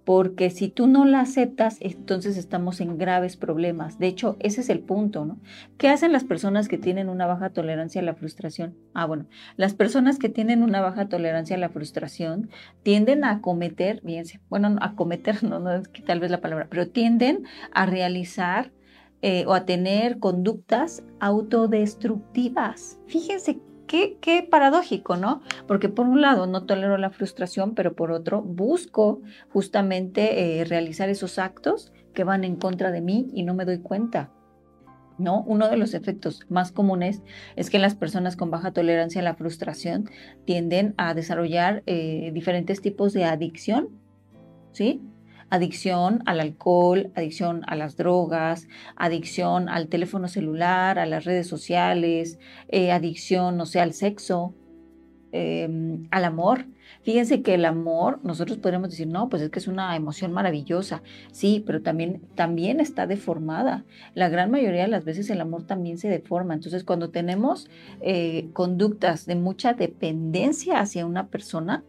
Porque 0.09 0.49
si 0.49 0.71
tú 0.71 0.87
no 0.87 1.05
la 1.05 1.21
aceptas, 1.21 1.77
entonces 1.81 2.39
estamos 2.39 2.81
en 2.81 2.97
graves 2.97 3.37
problemas. 3.37 3.99
De 3.99 4.07
hecho, 4.07 4.39
ese 4.41 4.63
es 4.63 4.71
el 4.71 4.81
punto, 4.81 5.27
¿no? 5.27 5.37
¿Qué 5.77 5.91
hacen 5.91 6.13
las 6.13 6.25
personas 6.25 6.67
que 6.67 6.79
tienen 6.79 7.11
una 7.11 7.27
baja 7.27 7.51
tolerancia 7.51 8.01
a 8.01 8.05
la 8.05 8.15
frustración? 8.15 8.75
Ah, 8.95 9.05
bueno, 9.05 9.27
las 9.59 9.75
personas 9.75 10.19
que 10.19 10.31
tienen 10.31 10.63
una 10.63 10.81
baja 10.81 11.11
tolerancia 11.11 11.57
a 11.57 11.59
la 11.59 11.69
frustración 11.69 12.49
tienden 12.83 13.23
a 13.23 13.43
cometer, 13.43 14.01
fíjense, 14.01 14.41
bueno, 14.49 14.77
a 14.81 14.95
cometer, 14.95 15.45
no, 15.45 15.61
no 15.61 15.75
es 15.75 15.89
que 15.89 16.01
tal 16.01 16.21
vez 16.21 16.31
la 16.31 16.41
palabra, 16.41 16.69
pero 16.71 16.89
tienden 16.89 17.45
a 17.75 17.85
realizar 17.85 18.73
eh, 19.21 19.45
o 19.47 19.53
a 19.53 19.67
tener 19.67 20.21
conductas 20.21 21.03
autodestructivas. 21.21 22.99
Fíjense 23.09 23.59
qué, 23.89 24.47
paradójico, 24.49 25.17
¿no? 25.17 25.43
Porque 25.67 25.89
por 25.89 26.07
un 26.07 26.21
lado 26.21 26.47
no 26.47 26.65
tolero 26.65 26.97
la 26.99 27.11
frustración, 27.11 27.75
pero 27.75 27.95
por 27.95 28.13
otro 28.13 28.43
busco 28.43 29.21
justamente 29.49 30.61
eh, 30.61 30.65
realizar 30.65 31.09
esos 31.09 31.39
actos 31.39 31.93
que 32.15 32.23
van 32.23 32.45
en 32.45 32.57
contra 32.57 32.93
de 32.93 33.01
mí 33.01 33.29
y 33.35 33.43
no 33.43 33.55
me 33.55 33.65
doy 33.65 33.79
cuenta. 33.79 34.31
¿No? 35.19 35.43
Uno 35.49 35.69
de 35.69 35.77
los 35.77 35.95
efectos 35.95 36.43
más 36.49 36.71
comunes 36.71 37.23
es 37.57 37.71
que 37.71 37.81
las 37.81 37.97
personas 37.97 38.37
con 38.37 38.53
baja 38.53 38.71
tolerancia 38.71 39.21
a 39.21 39.25
la 39.25 39.35
frustración 39.35 40.09
tienden 40.45 40.95
a 40.97 41.13
desarrollar 41.13 41.83
eh, 41.87 42.31
diferentes 42.33 42.81
tipos 42.81 43.13
de 43.15 43.25
adicción, 43.25 43.89
¿sí? 44.71 45.03
Adicción 45.51 46.23
al 46.27 46.41
alcohol, 46.41 47.11
adicción 47.15 47.63
a 47.67 47.75
las 47.75 47.97
drogas, 47.97 48.69
adicción 48.97 49.69
al 49.69 49.89
teléfono 49.89 50.29
celular, 50.29 50.99
a 50.99 51.07
las 51.07 51.25
redes 51.25 51.47
sociales, 51.47 52.39
eh, 52.69 52.93
adicción, 52.93 53.57
no 53.57 53.65
sé, 53.65 53.81
al 53.81 53.95
sexo, 53.95 54.55
em, 55.33 56.07
al 56.11 56.25
amor. 56.25 56.67
Fíjense 57.03 57.43
que 57.43 57.55
el 57.55 57.65
amor, 57.65 58.21
nosotros 58.23 58.59
podríamos 58.59 58.91
decir, 58.91 59.07
no, 59.07 59.29
pues 59.29 59.41
es 59.41 59.51
que 59.51 59.59
es 59.59 59.69
una 59.69 59.97
emoción 59.97 60.33
maravillosa, 60.33 61.03
sí, 61.33 61.63
pero 61.65 61.81
también, 61.81 62.21
también 62.35 62.81
está 62.81 63.07
deformada. 63.07 63.85
La 64.15 64.29
gran 64.29 64.51
mayoría 64.51 64.83
de 64.83 64.89
las 64.89 65.05
veces 65.05 65.31
el 65.31 65.41
amor 65.41 65.65
también 65.65 65.97
se 65.99 66.09
deforma. 66.09 66.55
Entonces, 66.55 66.85
cuando 66.85 67.11
tenemos 67.11 67.71
eh, 68.01 68.49
conductas 68.53 69.25
de 69.27 69.37
mucha 69.37 69.73
dependencia 69.73 70.81
hacia 70.81 71.07
una 71.07 71.29
persona, 71.29 71.85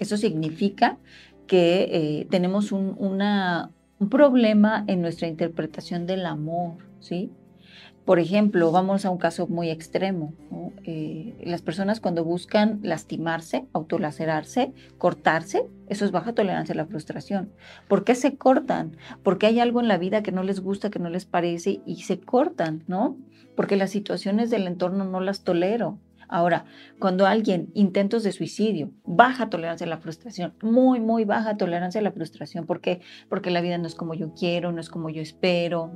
eso 0.00 0.16
significa 0.16 0.98
que 1.46 1.88
eh, 1.90 2.26
tenemos 2.30 2.72
un, 2.72 2.98
problema 4.10 4.84
en 4.86 5.00
nuestra 5.00 5.28
interpretación 5.28 6.06
del 6.06 6.26
amor, 6.26 6.76
¿sí? 7.00 7.30
Por 8.04 8.18
ejemplo, 8.18 8.70
vamos 8.70 9.06
a 9.06 9.10
un 9.10 9.16
caso 9.16 9.46
muy 9.46 9.70
extremo. 9.70 10.34
Eh, 10.84 11.34
las 11.42 11.62
personas 11.62 12.00
cuando 12.00 12.22
buscan 12.22 12.80
lastimarse, 12.82 13.64
autolacerarse, 13.72 14.74
cortarse, 14.98 15.66
eso 15.88 16.04
es 16.04 16.10
baja 16.10 16.34
tolerancia 16.34 16.74
a 16.74 16.76
la 16.76 16.84
frustración. 16.84 17.50
¿Por 17.88 18.04
qué 18.04 18.14
se 18.14 18.36
cortan? 18.36 18.98
Porque 19.22 19.46
hay 19.46 19.58
algo 19.58 19.80
en 19.80 19.88
la 19.88 19.96
vida 19.96 20.22
que 20.22 20.32
no 20.32 20.42
les 20.42 20.60
gusta, 20.60 20.90
que 20.90 20.98
no 20.98 21.08
les 21.08 21.24
parece 21.24 21.80
y 21.86 22.02
se 22.02 22.20
cortan, 22.20 22.84
¿no? 22.88 23.16
Porque 23.56 23.76
las 23.76 23.90
situaciones 23.90 24.50
del 24.50 24.66
entorno 24.66 25.06
no 25.06 25.20
las 25.20 25.42
tolero. 25.42 25.98
Ahora, 26.34 26.64
cuando 26.98 27.26
alguien 27.26 27.70
intentos 27.74 28.24
de 28.24 28.32
suicidio, 28.32 28.90
baja 29.04 29.50
tolerancia 29.50 29.86
a 29.86 29.88
la 29.88 29.98
frustración, 29.98 30.52
muy, 30.62 30.98
muy 30.98 31.24
baja 31.24 31.56
tolerancia 31.56 32.00
a 32.00 32.02
la 32.02 32.10
frustración. 32.10 32.66
¿Por 32.66 32.80
qué? 32.80 33.00
Porque 33.28 33.52
la 33.52 33.60
vida 33.60 33.78
no 33.78 33.86
es 33.86 33.94
como 33.94 34.14
yo 34.14 34.34
quiero, 34.34 34.72
no 34.72 34.80
es 34.80 34.88
como 34.88 35.10
yo 35.10 35.22
espero 35.22 35.92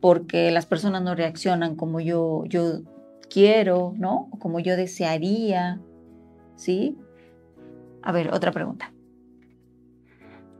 porque 0.00 0.50
las 0.50 0.66
personas 0.66 1.02
no 1.02 1.14
reaccionan 1.14 1.76
como 1.76 1.98
yo, 1.98 2.44
yo 2.44 2.82
quiero, 3.30 3.94
¿no? 3.96 4.28
Como 4.38 4.60
yo 4.60 4.76
desearía, 4.76 5.80
¿sí? 6.56 6.96
A 8.02 8.12
ver, 8.12 8.32
otra 8.34 8.52
pregunta. 8.52 8.92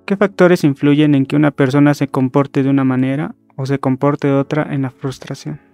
¿Qué 0.07 0.17
factores 0.17 0.65
influyen 0.65 1.15
en 1.15 1.27
que 1.27 1.37
una 1.37 1.51
persona 1.51 1.93
se 1.93 2.09
comporte 2.09 2.63
de 2.63 2.71
una 2.71 2.85
manera 2.85 3.35
o 3.55 3.67
se 3.67 3.79
comporte 3.79 4.29
de 4.29 4.35
otra 4.35 4.75
en 4.75 4.81
la 4.83 4.91
frustración? 4.91 5.68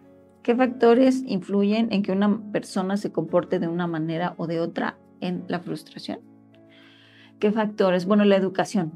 ¿Qué 0.45 0.55
factores 0.55 1.23
influyen 1.27 1.91
en 1.91 2.03
que 2.03 2.13
una 2.13 2.39
persona 2.53 2.99
se 2.99 3.11
comporte 3.11 3.59
de 3.59 3.67
una 3.67 3.87
manera 3.87 4.35
o 4.37 4.47
de 4.47 4.61
otra 4.61 4.99
en 5.23 5.47
la 5.49 5.59
frustración? 5.59 6.21
¿Qué 7.39 7.51
factores? 7.51 8.05
Bueno, 8.05 8.27
la 8.27 8.37
educación. 8.37 8.93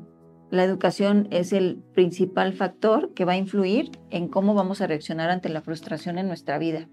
La 0.50 0.62
educación 0.62 1.26
es 1.30 1.54
el 1.54 1.82
principal 1.94 2.52
factor 2.52 3.14
que 3.14 3.24
va 3.24 3.32
a 3.32 3.38
influir 3.38 3.92
en 4.10 4.28
cómo 4.28 4.52
vamos 4.52 4.82
a 4.82 4.86
reaccionar 4.86 5.30
ante 5.30 5.48
la 5.48 5.62
frustración 5.62 6.18
en 6.18 6.28
nuestra 6.28 6.58
vida. 6.58 6.86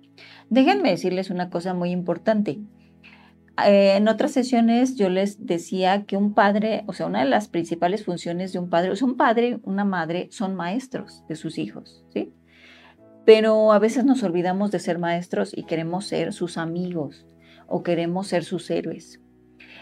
Déjenme 0.49 0.89
decirles 0.89 1.29
una 1.29 1.49
cosa 1.49 1.73
muy 1.73 1.91
importante. 1.91 2.61
Eh, 3.65 3.95
en 3.97 4.07
otras 4.07 4.31
sesiones 4.31 4.95
yo 4.95 5.09
les 5.09 5.45
decía 5.45 6.05
que 6.05 6.15
un 6.15 6.33
padre, 6.33 6.85
o 6.87 6.93
sea, 6.93 7.07
una 7.07 7.19
de 7.25 7.29
las 7.29 7.49
principales 7.49 8.05
funciones 8.05 8.53
de 8.53 8.59
un 8.59 8.69
padre, 8.69 8.91
o 8.91 8.95
sea, 8.95 9.05
un 9.05 9.17
padre, 9.17 9.59
una 9.63 9.83
madre 9.83 10.29
son 10.31 10.55
maestros 10.55 11.25
de 11.27 11.35
sus 11.35 11.57
hijos, 11.57 12.05
¿sí? 12.13 12.31
Pero 13.25 13.73
a 13.73 13.79
veces 13.79 14.05
nos 14.05 14.23
olvidamos 14.23 14.71
de 14.71 14.79
ser 14.79 14.99
maestros 14.99 15.51
y 15.55 15.63
queremos 15.63 16.05
ser 16.05 16.33
sus 16.33 16.57
amigos 16.57 17.25
o 17.67 17.83
queremos 17.83 18.27
ser 18.27 18.43
sus 18.43 18.69
héroes 18.69 19.19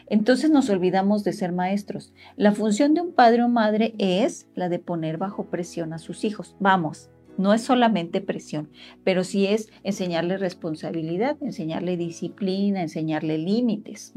entonces 0.07 0.49
nos 0.49 0.69
olvidamos 0.69 1.23
de 1.23 1.33
ser 1.33 1.51
maestros. 1.51 2.13
La 2.35 2.51
función 2.51 2.93
de 2.93 3.01
un 3.01 3.13
padre 3.13 3.43
o 3.43 3.49
madre 3.49 3.95
es 3.97 4.47
la 4.55 4.69
de 4.69 4.79
poner 4.79 5.17
bajo 5.17 5.45
presión 5.45 5.93
a 5.93 5.99
sus 5.99 6.23
hijos. 6.23 6.55
Vamos, 6.59 7.09
no 7.37 7.53
es 7.53 7.61
solamente 7.61 8.21
presión, 8.21 8.69
pero 9.03 9.23
sí 9.23 9.47
es 9.47 9.69
enseñarle 9.83 10.37
responsabilidad, 10.37 11.37
enseñarle 11.41 11.97
disciplina, 11.97 12.81
enseñarle 12.81 13.37
límites. 13.37 14.13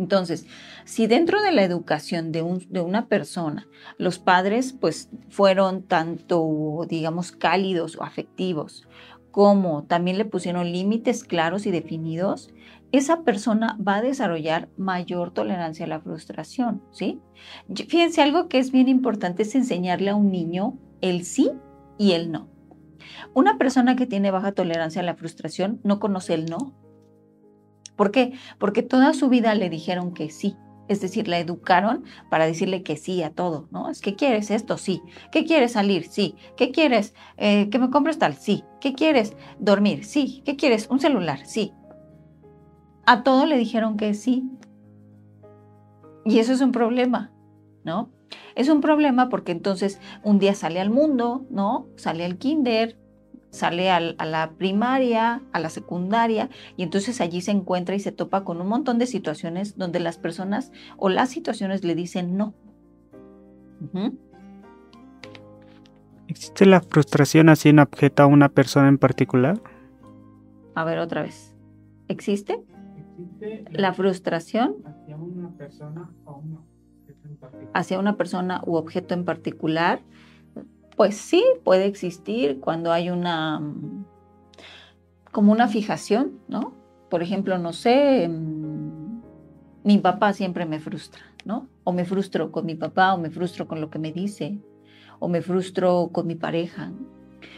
Entonces, 0.00 0.46
si 0.84 1.06
dentro 1.06 1.42
de 1.42 1.52
la 1.52 1.62
educación 1.62 2.32
de, 2.32 2.42
de, 2.70 2.80
una 2.80 3.06
persona 3.06 3.68
los 3.98 4.18
padres 4.18 4.72
pues 4.72 5.10
fueron 5.28 5.82
tanto, 5.82 6.86
digamos, 6.88 7.32
cálidos 7.32 7.96
o 7.96 8.02
afectivos, 8.02 8.88
como 9.30 9.84
también 9.84 10.16
le 10.16 10.24
pusieron 10.24 10.72
límites 10.72 11.22
claros 11.22 11.66
y 11.66 11.70
definidos, 11.70 12.48
esa 12.92 13.22
persona 13.22 13.78
va 13.86 13.96
a 13.96 14.02
desarrollar 14.02 14.70
mayor 14.78 15.32
tolerancia 15.32 15.84
a 15.84 15.88
la 15.88 16.00
frustración, 16.00 16.82
¿sí? 16.90 17.20
Fíjense, 17.74 18.22
algo 18.22 18.48
que 18.48 18.58
es 18.58 18.72
bien 18.72 18.88
importante 18.88 19.42
es 19.42 19.54
enseñarle 19.54 20.10
a 20.10 20.16
un 20.16 20.32
niño 20.32 20.78
el 21.02 21.24
sí 21.24 21.52
y 21.98 22.12
el 22.12 22.32
no. 22.32 22.48
Una 23.34 23.58
persona 23.58 23.96
que 23.96 24.06
tiene 24.06 24.30
baja 24.30 24.52
tolerancia 24.52 25.02
a 25.02 25.04
la 25.04 25.14
frustración 25.14 25.78
no 25.84 26.00
conoce 26.00 26.34
el 26.34 26.46
no. 26.46 26.74
¿Por 28.00 28.12
qué? 28.12 28.32
Porque 28.56 28.80
toda 28.82 29.12
su 29.12 29.28
vida 29.28 29.54
le 29.54 29.68
dijeron 29.68 30.14
que 30.14 30.30
sí. 30.30 30.56
Es 30.88 31.02
decir, 31.02 31.28
la 31.28 31.38
educaron 31.38 32.04
para 32.30 32.46
decirle 32.46 32.82
que 32.82 32.96
sí 32.96 33.22
a 33.22 33.34
todo, 33.34 33.68
¿no? 33.72 33.90
Es 33.90 34.00
que 34.00 34.16
quieres 34.16 34.50
esto, 34.50 34.78
sí. 34.78 35.02
¿Qué 35.30 35.44
quieres 35.44 35.72
salir? 35.72 36.06
Sí. 36.08 36.34
¿Qué 36.56 36.70
quieres? 36.70 37.14
Eh, 37.36 37.68
que 37.68 37.78
me 37.78 37.90
compres 37.90 38.18
tal, 38.18 38.36
sí. 38.36 38.64
¿Qué 38.80 38.94
quieres? 38.94 39.36
Dormir, 39.58 40.06
sí. 40.06 40.40
¿Qué 40.46 40.56
quieres? 40.56 40.88
Un 40.88 40.98
celular, 40.98 41.40
sí. 41.44 41.74
A 43.04 43.22
todo 43.22 43.44
le 43.44 43.58
dijeron 43.58 43.98
que 43.98 44.14
sí. 44.14 44.48
Y 46.24 46.38
eso 46.38 46.54
es 46.54 46.62
un 46.62 46.72
problema, 46.72 47.30
¿no? 47.84 48.08
Es 48.54 48.70
un 48.70 48.80
problema 48.80 49.28
porque 49.28 49.52
entonces 49.52 50.00
un 50.24 50.38
día 50.38 50.54
sale 50.54 50.80
al 50.80 50.88
mundo, 50.88 51.44
¿no? 51.50 51.86
Sale 51.96 52.24
al 52.24 52.38
kinder, 52.38 52.98
sale 53.50 53.90
a 53.90 54.00
la 54.00 54.52
primaria, 54.56 55.42
a 55.52 55.60
la 55.60 55.70
secundaria, 55.70 56.50
y 56.76 56.82
entonces 56.82 57.20
allí 57.20 57.40
se 57.40 57.50
encuentra 57.50 57.94
y 57.94 58.00
se 58.00 58.12
topa 58.12 58.44
con 58.44 58.60
un 58.60 58.68
montón 58.68 58.98
de 58.98 59.06
situaciones 59.06 59.76
donde 59.76 60.00
las 60.00 60.18
personas 60.18 60.72
o 60.96 61.08
las 61.08 61.30
situaciones 61.30 61.84
le 61.84 61.94
dicen 61.94 62.36
no. 62.36 62.54
¿Existe 66.28 66.66
la 66.66 66.80
frustración 66.80 67.48
así 67.48 67.70
en 67.70 67.80
objeto 67.80 68.22
a 68.22 68.26
una 68.26 68.48
persona 68.48 68.88
en 68.88 68.98
particular? 68.98 69.60
A 70.74 70.84
ver, 70.84 70.98
otra 70.98 71.22
vez. 71.22 71.54
¿Existe? 72.08 72.64
la 73.70 73.92
frustración 73.92 74.76
hacia 74.86 75.16
una 75.16 75.50
persona 75.50 76.10
hacia 77.74 77.98
una 77.98 78.16
persona 78.16 78.62
u 78.66 78.76
objeto 78.76 79.14
en 79.14 79.24
particular, 79.24 80.00
pues 81.00 81.16
sí 81.16 81.42
puede 81.64 81.86
existir 81.86 82.60
cuando 82.60 82.92
hay 82.92 83.08
una 83.08 83.62
como 85.32 85.50
una 85.50 85.66
fijación, 85.66 86.40
¿no? 86.46 86.74
Por 87.08 87.22
ejemplo, 87.22 87.56
no 87.56 87.72
sé, 87.72 88.28
mm, 88.28 89.22
mi 89.82 89.96
papá 89.96 90.34
siempre 90.34 90.66
me 90.66 90.78
frustra, 90.78 91.22
¿no? 91.46 91.68
O 91.84 91.94
me 91.94 92.04
frustro 92.04 92.52
con 92.52 92.66
mi 92.66 92.74
papá, 92.74 93.14
o 93.14 93.16
me 93.16 93.30
frustro 93.30 93.66
con 93.66 93.80
lo 93.80 93.88
que 93.88 93.98
me 93.98 94.12
dice, 94.12 94.58
o 95.20 95.28
me 95.28 95.40
frustro 95.40 96.10
con 96.12 96.26
mi 96.26 96.34
pareja, 96.34 96.92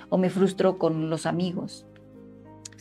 o 0.08 0.18
me 0.18 0.30
frustro 0.30 0.78
con 0.78 1.10
los 1.10 1.26
amigos. 1.26 1.84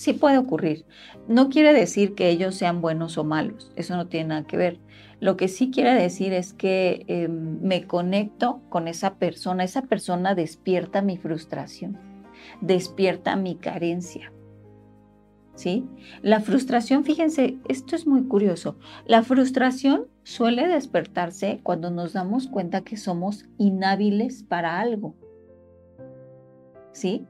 Sí 0.01 0.13
puede 0.13 0.39
ocurrir. 0.39 0.87
No 1.27 1.49
quiere 1.49 1.73
decir 1.73 2.15
que 2.15 2.29
ellos 2.29 2.55
sean 2.55 2.81
buenos 2.81 3.19
o 3.19 3.23
malos, 3.23 3.71
eso 3.75 3.95
no 3.95 4.07
tiene 4.07 4.29
nada 4.29 4.47
que 4.47 4.57
ver. 4.57 4.79
Lo 5.19 5.37
que 5.37 5.47
sí 5.47 5.69
quiere 5.69 5.93
decir 5.93 6.33
es 6.33 6.53
que 6.53 7.05
em, 7.05 7.61
me 7.61 7.85
conecto 7.85 8.63
con 8.69 8.87
esa 8.87 9.19
persona, 9.19 9.63
esa 9.63 9.83
persona 9.83 10.33
despierta 10.33 11.03
mi 11.03 11.17
frustración, 11.17 11.99
despierta 12.61 13.35
mi 13.35 13.57
carencia. 13.57 14.33
¿Sí? 15.53 15.85
La 16.23 16.39
frustración, 16.39 17.03
fíjense, 17.03 17.59
esto 17.69 17.95
es 17.95 18.07
muy 18.07 18.23
curioso. 18.23 18.79
La 19.05 19.21
frustración 19.21 20.07
suele 20.23 20.67
despertarse 20.67 21.59
cuando 21.61 21.91
nos 21.91 22.13
damos 22.13 22.47
cuenta 22.47 22.81
que 22.81 22.97
somos 22.97 23.45
inhábiles 23.59 24.41
para 24.41 24.79
algo. 24.79 25.13
¿Sí? 26.91 27.27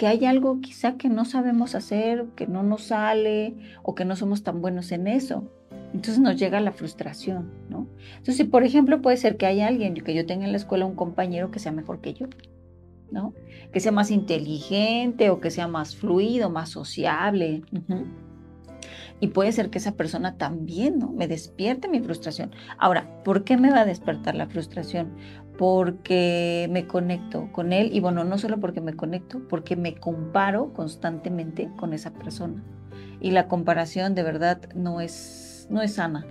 Que 0.00 0.06
hay 0.06 0.24
algo 0.24 0.62
quizá 0.62 0.96
que 0.96 1.10
no 1.10 1.26
sabemos 1.26 1.74
hacer, 1.74 2.24
que 2.34 2.46
no 2.46 2.62
nos 2.62 2.84
sale 2.84 3.54
o 3.82 3.94
que 3.94 4.06
no 4.06 4.16
somos 4.16 4.42
tan 4.42 4.62
buenos 4.62 4.92
en 4.92 5.06
eso. 5.06 5.44
Entonces 5.92 6.18
nos 6.18 6.38
llega 6.38 6.58
la 6.60 6.72
frustración, 6.72 7.50
¿no? 7.68 7.86
Entonces, 8.16 8.46
por 8.46 8.64
ejemplo, 8.64 9.02
puede 9.02 9.18
ser 9.18 9.36
que 9.36 9.44
haya 9.44 9.66
alguien, 9.66 9.92
que 9.92 10.14
yo 10.14 10.24
tenga 10.24 10.46
en 10.46 10.52
la 10.52 10.56
escuela 10.56 10.86
un 10.86 10.94
compañero 10.94 11.50
que 11.50 11.58
sea 11.58 11.72
mejor 11.72 12.00
que 12.00 12.14
yo, 12.14 12.28
¿no? 13.10 13.34
Que 13.74 13.80
sea 13.80 13.92
más 13.92 14.10
inteligente 14.10 15.28
o 15.28 15.38
que 15.38 15.50
sea 15.50 15.68
más 15.68 15.94
fluido, 15.94 16.48
más 16.48 16.70
sociable. 16.70 17.62
Y 19.20 19.26
puede 19.26 19.52
ser 19.52 19.68
que 19.68 19.76
esa 19.76 19.96
persona 19.96 20.38
también, 20.38 20.98
¿no? 20.98 21.10
Me 21.10 21.28
despierte 21.28 21.88
mi 21.88 22.00
frustración. 22.00 22.52
Ahora, 22.78 23.22
¿por 23.22 23.44
qué 23.44 23.58
me 23.58 23.70
va 23.70 23.80
a 23.80 23.84
despertar 23.84 24.34
la 24.34 24.46
frustración? 24.46 25.12
Porque 25.60 26.68
me 26.70 26.86
conecto 26.86 27.50
con 27.52 27.74
él 27.74 27.90
y 27.92 28.00
bueno, 28.00 28.24
no 28.24 28.38
solo 28.38 28.58
porque 28.58 28.80
me 28.80 28.94
conecto, 28.94 29.42
porque 29.46 29.76
me 29.76 29.94
comparo 29.94 30.72
constantemente 30.72 31.70
con 31.76 31.92
esa 31.92 32.14
persona. 32.14 32.62
Y 33.20 33.32
la 33.32 33.46
comparación 33.46 34.14
de 34.14 34.22
verdad 34.22 34.58
no 34.74 35.02
es, 35.02 35.66
no 35.68 35.82
es 35.82 35.92
sana. 35.96 36.26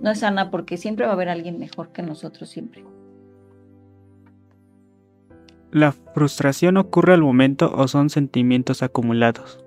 No 0.00 0.10
es 0.10 0.18
sana 0.18 0.50
porque 0.50 0.76
siempre 0.76 1.04
va 1.04 1.12
a 1.12 1.14
haber 1.14 1.28
alguien 1.28 1.60
mejor 1.60 1.90
que 1.92 2.02
nosotros, 2.02 2.48
siempre. 2.48 2.84
¿La 5.70 5.92
frustración 5.92 6.78
ocurre 6.78 7.14
al 7.14 7.22
momento 7.22 7.72
o 7.72 7.86
son 7.86 8.10
sentimientos 8.10 8.82
acumulados? 8.82 9.64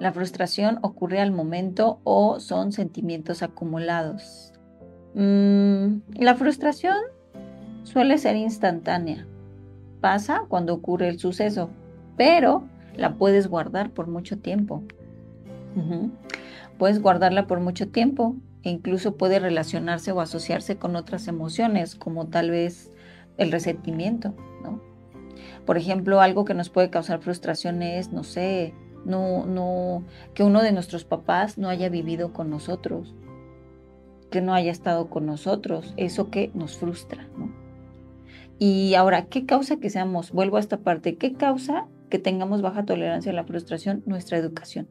La 0.00 0.12
frustración 0.12 0.80
ocurre 0.82 1.20
al 1.20 1.30
momento 1.30 2.00
o 2.02 2.40
son 2.40 2.72
sentimientos 2.72 3.44
acumulados. 3.44 4.52
Mm, 5.14 5.98
la 6.16 6.34
frustración 6.34 6.96
suele 7.82 8.18
ser 8.18 8.36
instantánea. 8.36 9.26
Pasa 10.00 10.42
cuando 10.48 10.74
ocurre 10.74 11.08
el 11.08 11.18
suceso, 11.18 11.70
pero 12.16 12.64
la 12.96 13.14
puedes 13.14 13.48
guardar 13.48 13.90
por 13.90 14.08
mucho 14.08 14.38
tiempo. 14.38 14.82
Puedes 16.78 17.00
guardarla 17.00 17.46
por 17.46 17.60
mucho 17.60 17.88
tiempo 17.88 18.36
e 18.62 18.70
incluso 18.70 19.16
puede 19.16 19.38
relacionarse 19.38 20.12
o 20.12 20.20
asociarse 20.20 20.76
con 20.76 20.96
otras 20.96 21.28
emociones, 21.28 21.94
como 21.94 22.26
tal 22.26 22.50
vez 22.50 22.90
el 23.38 23.50
resentimiento, 23.50 24.34
¿no? 24.62 24.80
Por 25.64 25.78
ejemplo, 25.78 26.20
algo 26.20 26.44
que 26.44 26.54
nos 26.54 26.68
puede 26.68 26.90
causar 26.90 27.20
frustración 27.20 27.82
es, 27.82 28.12
no 28.12 28.24
sé, 28.24 28.74
no, 29.04 29.46
no, 29.46 30.04
que 30.34 30.42
uno 30.42 30.62
de 30.62 30.72
nuestros 30.72 31.04
papás 31.04 31.58
no 31.58 31.68
haya 31.68 31.88
vivido 31.88 32.32
con 32.32 32.50
nosotros, 32.50 33.14
que 34.30 34.40
no 34.40 34.54
haya 34.54 34.70
estado 34.70 35.08
con 35.08 35.26
nosotros, 35.26 35.94
eso 35.96 36.30
que 36.30 36.50
nos 36.54 36.76
frustra, 36.76 37.28
¿no? 37.36 37.61
Y 38.64 38.94
ahora, 38.94 39.26
¿qué 39.26 39.44
causa 39.44 39.78
que 39.80 39.90
seamos, 39.90 40.30
vuelvo 40.30 40.56
a 40.56 40.60
esta 40.60 40.78
parte, 40.78 41.16
qué 41.16 41.32
causa 41.32 41.88
que 42.08 42.20
tengamos 42.20 42.62
baja 42.62 42.84
tolerancia 42.84 43.32
a 43.32 43.34
la 43.34 43.42
frustración? 43.42 44.04
Nuestra 44.06 44.38
educación, 44.38 44.86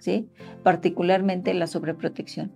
¿sí? 0.00 0.26
Particularmente 0.64 1.54
la 1.54 1.68
sobreprotección. 1.68 2.50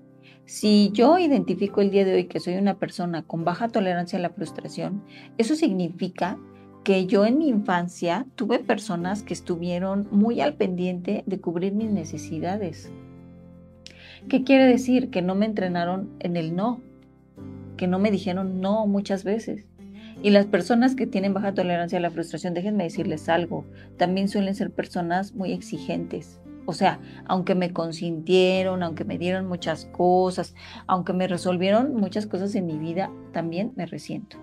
Si 0.47 0.91
yo 0.93 1.17
identifico 1.17 1.81
el 1.81 1.93
día 1.93 2.05
de 2.05 2.15
hoy 2.15 2.25
que 2.25 2.41
soy 2.41 2.57
una 2.57 2.77
persona 2.77 3.23
con 3.23 3.45
baja 3.45 3.69
tolerancia 3.69 4.19
a 4.19 4.23
la 4.23 4.31
frustración, 4.31 5.05
eso 5.37 5.55
significa 5.55 6.41
que 6.83 7.07
yo 7.07 7.25
en 7.25 7.39
mi 7.39 7.47
infancia 7.47 8.27
tuve 8.35 8.59
personas 8.59 9.23
que 9.23 9.35
estuvieron 9.35 10.09
muy 10.11 10.41
al 10.41 10.55
pendiente 10.55 11.23
de 11.25 11.41
cubrir 11.41 11.73
mis 11.73 11.93
necesidades. 11.93 12.91
¿Qué 14.29 14.43
quiere 14.43 14.67
decir? 14.67 15.11
Que 15.11 15.23
no 15.23 15.37
me 15.37 15.47
entrenaron 15.47 16.11
en 16.19 16.37
el 16.37 16.57
no, 16.57 16.81
que 17.77 17.87
no 17.87 18.01
me 18.01 18.11
dijeron 18.11 18.61
no 18.61 18.89
muchas 18.89 19.23
veces. 19.23 19.68
Y 20.23 20.31
las 20.31 20.47
personas 20.47 20.97
que 20.97 21.07
tienen 21.07 21.33
baja 21.33 21.55
tolerancia 21.55 21.99
a 21.99 22.03
la 22.03 22.11
frustración, 22.11 22.53
déjenme 22.53 22.85
decirles 22.85 23.29
algo, 23.29 23.65
también 23.97 24.29
suelen 24.29 24.55
ser 24.55 24.73
personas 24.73 25.33
muy 25.33 25.53
exigentes. 25.53 26.41
O 26.67 26.73
sea, 26.73 27.01
aunque 27.27 27.55
me 27.55 27.73
consintieron, 27.73 28.83
aunque 28.83 29.05
me 29.05 29.17
dieron 29.17 29.47
muchas 29.47 29.87
cosas, 29.87 30.55
aunque 30.87 31.13
me 31.13 31.29
resolvieron 31.29 31.95
muchas 31.95 32.27
cosas 32.27 32.55
en 32.57 32.67
mi 32.67 32.79
vida, 32.79 33.11
también 33.33 33.73
me 33.77 33.87
resiento, 33.87 34.37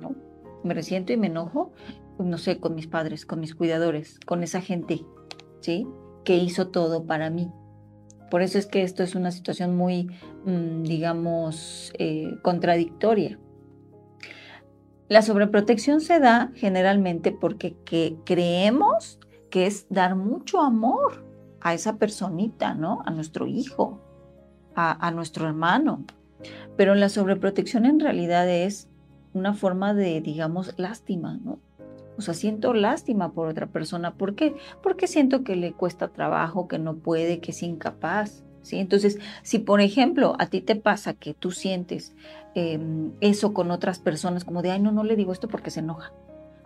¿no? 0.00 0.16
Me 0.64 0.74
resiento 0.74 1.12
y 1.12 1.18
me 1.18 1.28
enojo, 1.28 1.72
no 2.18 2.38
sé, 2.38 2.58
con 2.58 2.74
mis 2.74 2.88
padres, 2.88 3.26
con 3.26 3.38
mis 3.38 3.54
cuidadores, 3.54 4.18
con 4.26 4.42
esa 4.42 4.60
gente, 4.60 5.04
¿sí? 5.60 5.86
Que 6.24 6.36
hizo 6.36 6.68
todo 6.68 7.04
para 7.04 7.30
mí. 7.30 7.52
Por 8.30 8.42
eso 8.42 8.58
es 8.58 8.66
que 8.66 8.82
esto 8.82 9.02
es 9.02 9.14
una 9.14 9.30
situación 9.30 9.76
muy, 9.76 10.08
mm, 10.46 10.82
digamos, 10.82 11.92
eh, 11.98 12.34
contradictoria. 12.42 13.38
La 15.08 15.22
sobreprotección 15.22 16.00
se 16.02 16.20
da 16.20 16.52
generalmente 16.54 17.32
porque 17.32 17.74
creemos 18.24 19.18
que 19.50 19.66
es 19.66 19.86
dar 19.88 20.16
mucho 20.16 20.60
amor 20.60 21.24
a 21.60 21.72
esa 21.72 21.96
personita, 21.96 22.74
¿no? 22.74 23.02
A 23.06 23.10
nuestro 23.10 23.46
hijo, 23.46 24.00
a, 24.74 25.10
nuestro 25.10 25.48
hermano. 25.48 26.04
Pero 26.76 26.94
la 26.94 27.08
sobreprotección 27.08 27.86
en 27.86 28.00
realidad 28.00 28.48
es 28.48 28.88
una 29.32 29.54
forma 29.54 29.94
de, 29.94 30.20
digamos, 30.20 30.74
lástima, 30.78 31.38
¿no? 31.42 31.58
O 32.16 32.20
sea, 32.20 32.34
siento 32.34 32.74
lástima 32.74 33.32
por 33.32 33.48
otra 33.48 33.66
persona. 33.66 34.14
¿Por 34.14 34.34
qué? 34.34 34.54
Porque 34.82 35.06
siento 35.06 35.42
que 35.42 35.56
le 35.56 35.72
cuesta 35.72 36.08
trabajo, 36.08 36.68
que 36.68 36.78
no 36.78 36.96
puede, 36.96 37.40
que 37.40 37.52
es 37.52 37.62
incapaz. 37.62 38.44
¿Sí? 38.62 38.78
Entonces, 38.78 39.18
si 39.42 39.58
por 39.58 39.80
ejemplo 39.80 40.34
a 40.38 40.46
ti 40.46 40.60
te 40.60 40.76
pasa 40.76 41.14
que 41.14 41.34
tú 41.34 41.50
sientes 41.50 42.14
em, 42.54 43.12
eso 43.20 43.52
con 43.52 43.70
otras 43.70 43.98
personas, 43.98 44.44
como 44.44 44.62
de, 44.62 44.70
ay, 44.70 44.80
no, 44.80 44.92
no 44.92 45.04
le 45.04 45.16
digo 45.16 45.32
esto 45.32 45.48
porque 45.48 45.70
se 45.70 45.80
enoja 45.80 46.12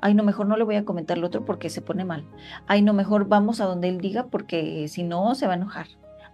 ay, 0.03 0.15
no, 0.15 0.25
mejor 0.25 0.47
no 0.47 0.57
le 0.57 0.65
voy 0.65 0.75
a 0.75 0.85
comentar 0.85 1.17
lo 1.17 1.29
otro 1.29 1.45
porque 1.45 1.71
se 1.71 1.81
pone 1.81 2.05
mal. 2.05 2.27
Ay, 2.67 2.83
no, 2.83 2.93
mejor 2.93 3.29
vamos 3.29 3.61
a 3.61 3.67
donde 3.67 3.89
él 3.89 4.01
diga 4.01 4.27
porque 4.27 4.89
si 4.89 5.05
no 5.05 5.35
se 5.37 5.47
va 5.47 5.53
a 5.53 5.57
enojar. 5.57 5.87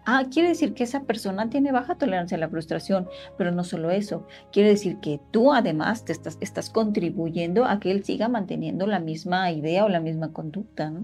Ah, 0.06 0.24
quiere 0.32 0.48
decir 0.48 0.72
que 0.72 0.84
esa 0.84 1.02
persona 1.02 1.50
tiene 1.50 1.70
baja 1.70 1.96
tolerancia 1.96 2.38
a 2.38 2.40
la 2.40 2.48
frustración, 2.48 3.08
pero 3.36 3.52
no 3.52 3.62
solo 3.62 3.90
eso, 3.90 4.26
quiere 4.50 4.70
decir 4.70 5.00
que 5.00 5.20
tú 5.32 5.52
además 5.52 6.06
te 6.06 6.12
estás, 6.12 6.38
estás 6.40 6.70
contribuyendo 6.70 7.66
a 7.66 7.78
que 7.78 7.90
él 7.90 8.04
siga 8.04 8.26
manteniendo 8.26 8.86
la 8.86 9.00
misma 9.00 9.52
idea 9.52 9.84
o 9.84 9.90
la 9.90 10.00
misma 10.00 10.32
conducta. 10.32 10.94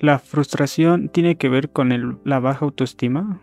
¿La 0.00 0.18
frustración 0.18 1.08
tiene 1.08 1.36
que 1.36 1.48
ver 1.48 1.70
con 1.70 2.20
la 2.24 2.40
baja 2.40 2.64
autoestima? 2.64 3.40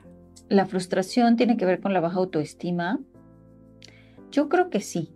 ¿La 0.50 0.66
frustración 0.66 1.36
tiene 1.36 1.58
que 1.58 1.66
ver 1.66 1.80
con 1.80 1.94
la 1.94 2.00
baja 2.00 2.18
autoestima? 2.18 3.00
Yo 4.32 4.50
creo 4.50 4.70
que 4.70 4.82
sí 4.82 5.14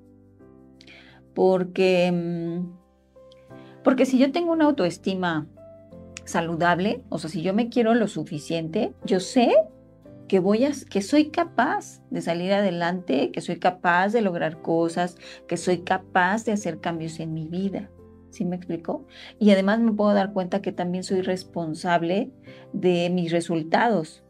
porque, 1.33 2.11
mm, 2.11 3.81
porque 3.83 4.05
si 4.05 4.17
yo 4.17 4.31
tengo 4.31 4.51
una 4.51 4.65
autoestima 4.65 5.47
saludable, 6.25 7.03
o 7.09 7.17
sea, 7.17 7.29
si 7.29 7.41
yo 7.41 7.53
me 7.53 7.69
quiero 7.69 7.93
lo 7.93 8.07
suficiente, 8.07 8.93
yo 9.03 9.19
sé 9.19 9.53
que 10.27 10.39
voy 10.39 10.65
a, 10.65 10.71
que 10.89 11.01
soy 11.01 11.29
capaz 11.29 12.01
de 12.09 12.21
salir 12.21 12.53
adelante, 12.53 13.31
que 13.31 13.41
soy 13.41 13.57
capaz 13.57 14.09
de 14.09 14.21
lograr 14.21 14.61
cosas, 14.61 15.17
que 15.47 15.57
soy 15.57 15.79
capaz 15.79 16.45
de 16.45 16.53
hacer 16.53 16.79
cambios 16.79 17.19
en 17.19 17.33
mi 17.33 17.47
vida. 17.47 17.89
¿Sí 18.31 18.45
me 18.45 18.55
explico? 18.55 19.05
Y 19.39 19.51
además 19.51 19.79
me 19.79 19.91
puedo 19.91 20.13
dar 20.13 20.33
cuenta 20.33 20.61
que 20.61 20.71
también 20.71 21.03
soy 21.03 21.21
responsable 21.21 22.31
de 22.73 23.09
mis 23.09 23.31
resultados. 23.31 24.23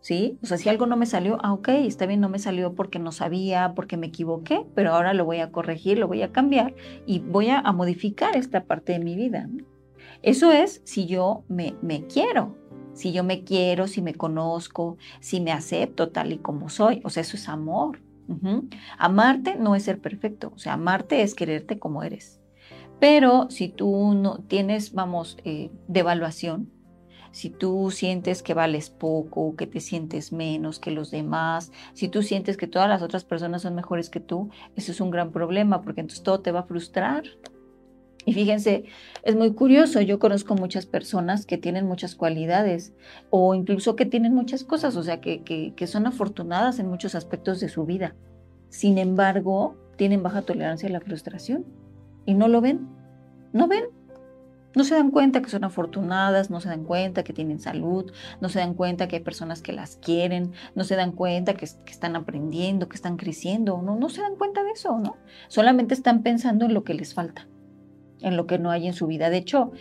¿sí? 0.00 0.38
O 0.42 0.46
sea, 0.46 0.58
si 0.58 0.68
algo 0.68 0.86
no 0.86 0.96
me 0.96 1.06
salió, 1.06 1.38
ah, 1.42 1.52
ok, 1.52 1.68
está 1.68 2.06
bien, 2.06 2.20
no 2.20 2.28
me 2.28 2.38
salió 2.38 2.74
porque 2.74 2.98
no 2.98 3.12
sabía, 3.12 3.72
porque 3.74 3.96
me 3.96 4.08
equivoqué, 4.08 4.66
pero 4.74 4.94
ahora 4.94 5.14
lo 5.14 5.24
voy 5.24 5.38
a 5.40 5.50
corregir, 5.50 5.98
lo 5.98 6.08
voy 6.08 6.22
a 6.22 6.32
cambiar 6.32 6.74
y 7.06 7.20
voy 7.20 7.48
a, 7.50 7.62
modificar 7.72 8.36
esta 8.36 8.64
parte 8.64 8.92
de 8.92 8.98
mi 9.00 9.14
vida. 9.14 9.48
Eso 10.22 10.52
es 10.52 10.80
si 10.84 11.06
yo 11.06 11.44
me, 11.48 11.76
me 11.82 12.06
quiero, 12.06 12.56
si 12.94 13.12
yo 13.12 13.22
me 13.22 13.44
quiero, 13.44 13.86
si 13.86 14.02
me 14.02 14.14
conozco, 14.14 14.96
si 15.20 15.40
me 15.40 15.52
acepto 15.52 16.08
tal 16.08 16.32
y 16.32 16.38
como 16.38 16.68
soy. 16.68 17.00
O 17.04 17.10
sea, 17.10 17.20
eso 17.20 17.36
es 17.36 17.48
amor. 17.48 18.00
Amarte 18.98 19.56
no 19.56 19.74
es 19.74 19.84
ser 19.84 20.00
perfecto, 20.00 20.52
o 20.54 20.58
sea, 20.58 20.74
amarte 20.74 21.22
es 21.22 21.34
quererte 21.34 21.78
como 21.78 22.02
eres. 22.02 22.37
Pero 23.00 23.48
si 23.50 23.68
tú 23.68 24.14
no 24.14 24.38
tienes, 24.48 24.92
vamos, 24.92 25.36
eh, 25.44 25.70
devaluación, 25.86 26.70
si 27.30 27.50
tú 27.50 27.90
sientes 27.90 28.42
que 28.42 28.54
vales 28.54 28.90
poco, 28.90 29.54
que 29.54 29.66
te 29.66 29.80
sientes 29.80 30.32
menos 30.32 30.80
que 30.80 30.90
los 30.90 31.10
demás, 31.10 31.70
si 31.94 32.08
tú 32.08 32.22
sientes 32.22 32.56
que 32.56 32.66
todas 32.66 32.88
las 32.88 33.02
otras 33.02 33.24
personas 33.24 33.62
son 33.62 33.74
mejores 33.74 34.10
que 34.10 34.20
tú, 34.20 34.50
eso 34.74 34.90
es 34.92 35.00
un 35.00 35.10
gran 35.10 35.30
problema 35.30 35.82
porque 35.82 36.00
entonces 36.00 36.24
todo 36.24 36.40
te 36.40 36.52
va 36.52 36.60
a 36.60 36.66
frustrar. 36.66 37.24
Y 38.24 38.34
fíjense, 38.34 38.84
es 39.22 39.36
muy 39.36 39.54
curioso, 39.54 40.00
yo 40.00 40.18
conozco 40.18 40.54
muchas 40.54 40.84
personas 40.84 41.46
que 41.46 41.56
tienen 41.56 41.86
muchas 41.86 42.14
cualidades 42.14 42.92
o 43.30 43.54
incluso 43.54 43.96
que 43.96 44.04
tienen 44.04 44.34
muchas 44.34 44.64
cosas, 44.64 44.96
o 44.96 45.02
sea, 45.02 45.20
que, 45.20 45.42
que 45.44 45.86
son 45.86 46.06
afortunadas 46.06 46.78
en 46.78 46.88
muchos 46.88 47.14
aspectos 47.14 47.60
de 47.60 47.68
su 47.68 47.86
vida. 47.86 48.16
Sin 48.68 48.98
embargo, 48.98 49.76
tienen 49.96 50.22
baja 50.22 50.42
tolerancia 50.42 50.88
a 50.88 50.92
la 50.92 51.00
frustración 51.00 51.77
y 52.28 52.34
no 52.34 52.46
lo 52.46 52.60
ven, 52.60 52.86
no 53.54 53.68
ven, 53.68 53.84
no 54.74 54.84
se 54.84 54.94
dan 54.94 55.10
cuenta 55.10 55.40
que 55.40 55.48
son 55.48 55.64
afortunadas, 55.64 56.50
no 56.50 56.60
se 56.60 56.68
dan 56.68 56.84
cuenta 56.84 57.24
que 57.24 57.32
tienen 57.32 57.58
salud, 57.58 58.12
no 58.42 58.50
se 58.50 58.58
dan 58.58 58.74
cuenta 58.74 59.08
que 59.08 59.16
hay 59.16 59.22
personas 59.22 59.62
que 59.62 59.72
las 59.72 59.96
quieren, 59.96 60.52
no 60.74 60.84
se 60.84 60.94
dan 60.94 61.12
cuenta 61.12 61.54
que, 61.54 61.64
están 61.64 62.16
aprendiendo, 62.16 62.86
que 62.86 62.96
están 62.96 63.16
creciendo, 63.16 63.80
no, 63.80 63.96
no 63.96 64.10
se 64.10 64.20
dan 64.20 64.36
cuenta 64.36 64.62
de 64.62 64.72
eso, 64.72 64.98
¿no? 64.98 65.16
Solamente 65.48 65.94
están 65.94 66.22
pensando 66.22 66.66
en 66.66 66.74
lo 66.74 66.84
que 66.84 66.92
les 66.92 67.14
falta, 67.14 67.48
en 68.20 68.36
lo 68.36 68.46
que 68.46 68.58
no 68.58 68.70
hay 68.70 68.88
en 68.88 68.92
su 68.92 69.06
vida. 69.06 69.30
De 69.30 69.38
hecho, 69.38 69.72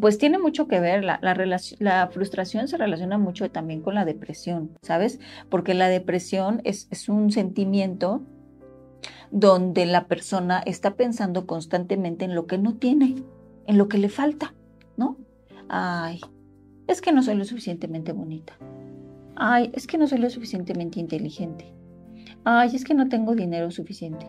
pues 0.00 0.18
tiene 0.18 0.40
mucho 0.40 0.66
que 0.66 0.80
ver, 0.80 1.04
la, 1.04 1.20
la, 1.22 2.08
frustración 2.08 2.66
se 2.66 2.78
relaciona 2.78 3.16
mucho 3.16 3.48
también 3.52 3.80
con 3.80 3.94
la 3.94 4.04
depresión, 4.04 4.72
¿sabes? 4.82 5.20
Porque 5.48 5.72
la 5.72 5.88
depresión 5.88 6.62
es, 6.64 6.88
es 6.90 7.08
un 7.08 7.30
sentimiento 7.30 8.22
donde 9.38 9.84
la 9.84 10.06
persona 10.06 10.62
está 10.64 10.94
pensando 10.94 11.46
constantemente 11.46 12.24
en 12.24 12.34
lo 12.34 12.46
que 12.46 12.56
no 12.56 12.76
tiene 12.76 13.16
en 13.66 13.76
lo 13.76 13.86
que 13.86 13.98
le 13.98 14.08
falta, 14.08 14.54
¿no? 14.96 15.18
Ay, 15.68 16.20
es 16.86 17.02
que 17.02 17.12
no 17.12 17.22
soy 17.22 17.34
lo 17.34 17.44
suficientemente 17.44 18.12
bonita. 18.12 18.54
Ay, 19.34 19.70
es 19.74 19.86
que 19.86 19.98
no 19.98 20.06
soy 20.06 20.18
lo 20.18 20.30
suficientemente 20.30 21.00
inteligente. 21.00 21.70
Ay, 22.44 22.74
es 22.74 22.84
que 22.84 22.94
no 22.94 23.10
tengo 23.10 23.34
dinero 23.34 23.70
suficiente. 23.70 24.26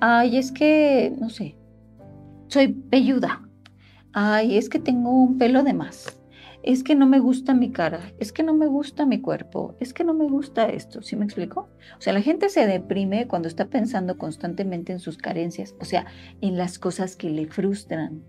Ay, 0.00 0.38
es 0.38 0.50
que, 0.50 1.12
no 1.20 1.28
sé, 1.28 1.54
soy 2.46 2.68
pelluda. 2.68 3.46
Ay, 4.14 4.56
es 4.56 4.70
que 4.70 4.78
tengo 4.78 5.10
un 5.10 5.36
pelo 5.36 5.62
de 5.62 5.74
más. 5.74 6.17
Es 6.68 6.84
que 6.84 6.94
no 6.94 7.06
me 7.06 7.18
gusta 7.18 7.54
mi 7.54 7.70
cara, 7.70 8.12
es 8.18 8.30
que 8.30 8.42
no 8.42 8.52
me 8.52 8.66
gusta 8.66 9.06
mi 9.06 9.22
cuerpo, 9.22 9.74
es 9.80 9.94
que 9.94 10.04
no 10.04 10.12
me 10.12 10.26
gusta 10.26 10.68
esto, 10.68 11.00
¿sí 11.00 11.16
me 11.16 11.24
explico? 11.24 11.70
O 11.96 12.02
sea, 12.02 12.12
la 12.12 12.20
gente 12.20 12.50
se 12.50 12.66
deprime 12.66 13.26
cuando 13.26 13.48
está 13.48 13.68
pensando 13.70 14.18
constantemente 14.18 14.92
en 14.92 15.00
sus 15.00 15.16
carencias, 15.16 15.74
o 15.80 15.86
sea, 15.86 16.04
en 16.42 16.58
las 16.58 16.78
cosas 16.78 17.16
que 17.16 17.30
le 17.30 17.46
frustran, 17.46 18.22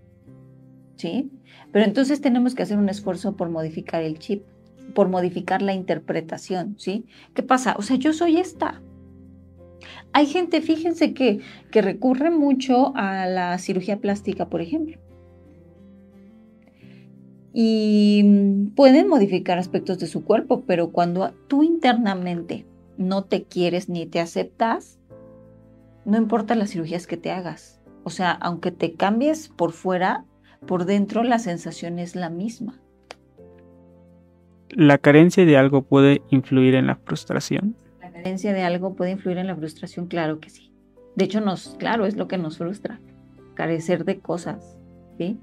¿sí? 0.96 1.30
Pero 1.70 1.84
entonces 1.84 2.22
tenemos 2.22 2.54
que 2.54 2.62
hacer 2.62 2.78
un 2.78 2.88
esfuerzo 2.88 3.36
por 3.36 3.50
modificar 3.50 4.02
el 4.02 4.18
chip, 4.18 4.42
por 4.94 5.10
modificar 5.10 5.60
la 5.60 5.74
interpretación, 5.74 6.76
¿sí? 6.78 7.04
¿Qué 7.34 7.42
pasa? 7.42 7.74
O 7.76 7.82
sea, 7.82 7.96
yo 7.96 8.14
soy 8.14 8.38
esta. 8.38 8.80
Hay 10.14 10.24
gente, 10.24 10.62
fíjense 10.62 11.12
que, 11.12 11.40
que 11.70 11.82
recurre 11.82 12.30
mucho 12.30 12.96
a 12.96 13.26
la 13.26 13.58
cirugía 13.58 13.98
plástica, 13.98 14.48
por 14.48 14.62
ejemplo 14.62 14.98
y 17.52 18.22
mm, 18.24 18.74
pueden 18.74 19.08
modificar 19.08 19.58
aspectos 19.58 19.98
de 19.98 20.06
su 20.06 20.24
cuerpo, 20.24 20.62
pero 20.66 20.90
cuando 20.90 21.32
tú 21.48 21.62
internamente 21.62 22.66
no 22.96 23.24
te 23.24 23.44
quieres 23.44 23.88
ni 23.88 24.06
te 24.06 24.20
aceptas, 24.20 24.98
no 26.04 26.16
importa 26.16 26.54
las 26.54 26.70
cirugías 26.70 27.06
que 27.06 27.16
te 27.16 27.30
hagas. 27.30 27.80
O 28.04 28.10
sea, 28.10 28.30
aunque 28.32 28.70
te 28.70 28.94
cambies 28.94 29.48
por 29.48 29.72
fuera, 29.72 30.24
por 30.66 30.84
dentro 30.84 31.22
la 31.22 31.38
sensación 31.38 31.98
es 31.98 32.16
la 32.16 32.30
misma. 32.30 32.80
¿La 34.70 34.98
carencia 34.98 35.44
de 35.44 35.56
algo 35.56 35.82
puede 35.82 36.22
influir 36.30 36.74
en 36.74 36.86
la 36.86 36.96
frustración? 36.96 37.74
La 38.00 38.10
carencia 38.12 38.52
de 38.52 38.62
algo 38.62 38.94
puede 38.94 39.10
influir 39.10 39.38
en 39.38 39.48
la 39.48 39.56
frustración, 39.56 40.06
claro 40.06 40.38
que 40.38 40.50
sí. 40.50 40.72
De 41.16 41.24
hecho, 41.24 41.40
nos, 41.40 41.74
claro, 41.78 42.06
es 42.06 42.16
lo 42.16 42.28
que 42.28 42.38
nos 42.38 42.58
frustra, 42.58 43.00
carecer 43.54 44.04
de 44.04 44.20
cosas, 44.20 44.78
¿sí? 45.18 45.38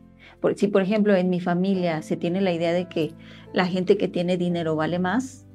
Si, 0.56 0.68
por 0.68 0.82
ejemplo, 0.82 1.16
en 1.16 1.30
mi 1.30 1.40
familia 1.40 2.02
se 2.02 2.18
tiene 2.18 2.42
la 2.42 2.54
idea 2.54 2.74
de 2.74 2.88
que 2.88 3.14
la 3.54 3.66
gente 3.66 3.98
que 3.98 4.08
tiene 4.08 4.38
dinero 4.38 4.76
vale 4.76 5.00
más, 5.00 5.46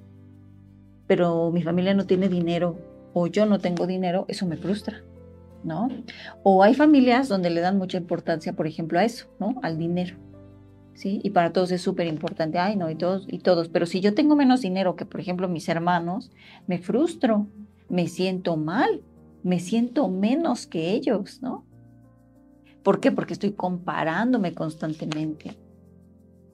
pero 1.07 1.51
mi 1.51 1.63
familia 1.63 1.95
no 1.95 2.07
tiene 2.07 2.29
dinero 2.29 2.79
o 3.13 3.27
yo 3.27 3.47
no 3.47 3.59
tengo 3.59 3.87
dinero, 3.87 4.25
eso 4.29 4.47
me 4.47 4.57
frustra, 4.57 5.03
¿no? 5.65 5.89
O 6.43 6.63
hay 6.63 6.75
familias 6.75 7.29
donde 7.29 7.51
le 7.51 7.61
dan 7.61 7.79
mucha 7.79 7.99
importancia, 7.99 8.55
por 8.55 8.67
ejemplo, 8.67 8.99
a 8.99 9.05
eso, 9.05 9.27
¿no? 9.39 9.61
Al 9.63 9.79
dinero. 9.79 10.17
¿Sí? 10.95 11.21
Y 11.25 11.31
para 11.31 11.53
todos 11.53 11.73
es 11.73 11.81
súper 11.81 12.07
importante, 12.07 12.59
ay, 12.59 12.77
no, 12.77 12.91
y 12.91 12.95
todos, 12.95 13.27
y 13.27 13.39
todos, 13.39 13.69
pero 13.69 13.87
si 13.87 14.01
yo 14.01 14.15
tengo 14.15 14.37
menos 14.37 14.61
dinero 14.61 14.95
que, 14.95 15.07
por 15.07 15.21
ejemplo, 15.21 15.49
mis 15.49 15.69
hermanos, 15.69 16.31
me 16.67 16.79
frustro, 16.79 17.47
me 17.89 18.09
siento 18.09 18.57
mal, 18.59 19.01
me 19.43 19.59
siento 19.59 20.09
menos 20.09 20.67
que 20.67 20.93
ellos, 20.93 21.41
¿no? 21.41 21.65
¿Por 22.83 23.01
qué? 23.01 23.13
Porque 23.13 23.33
estoy 23.33 23.53
comparándome 23.53 24.55
constantemente. 24.55 25.57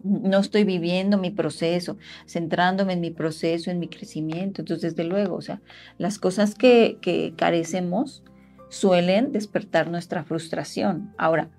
No 0.03 0.38
estoy 0.38 0.64
viviendo 0.64 1.19
mi 1.19 1.31
proceso, 1.31 1.97
centrándome 2.27 2.93
en 2.93 3.01
mi 3.01 3.11
proceso, 3.11 3.71
en 3.71 3.79
mi 3.79 3.88
crecimiento. 3.88 4.62
Entonces, 4.62 4.95
desde 4.95 5.09
luego, 5.09 5.37
o 5.37 5.43
sea, 5.43 5.61
las 5.97 6.19
cosas 6.19 6.55
que, 6.55 7.35
carecemos 7.37 8.23
suelen 8.69 9.33
despertar 9.33 9.91
nuestra 9.91 10.25
frustración. 10.25 11.12
Ahora, 11.17 11.51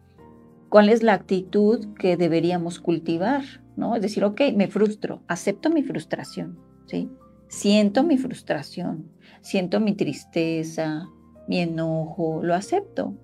¿cuál 0.69 0.89
es 0.89 1.03
la 1.03 1.13
actitud 1.13 1.93
que 1.95 2.17
deberíamos 2.17 2.79
cultivar? 2.79 3.43
¿No? 3.75 3.95
Es 3.95 4.01
decir, 4.01 4.23
ok, 4.23 4.41
me 4.55 4.67
frustro, 4.67 5.21
acepto 5.27 5.69
mi 5.69 5.84
frustración, 5.84 6.60
¿sí? 6.86 7.10
Siento 7.47 8.03
mi 8.03 8.17
frustración, 8.17 9.10
siento 9.41 9.79
mi 9.79 9.95
tristeza, 9.95 11.08
mi 11.47 11.60
enojo, 11.60 12.41
lo 12.43 12.53
acepto. 12.53 13.15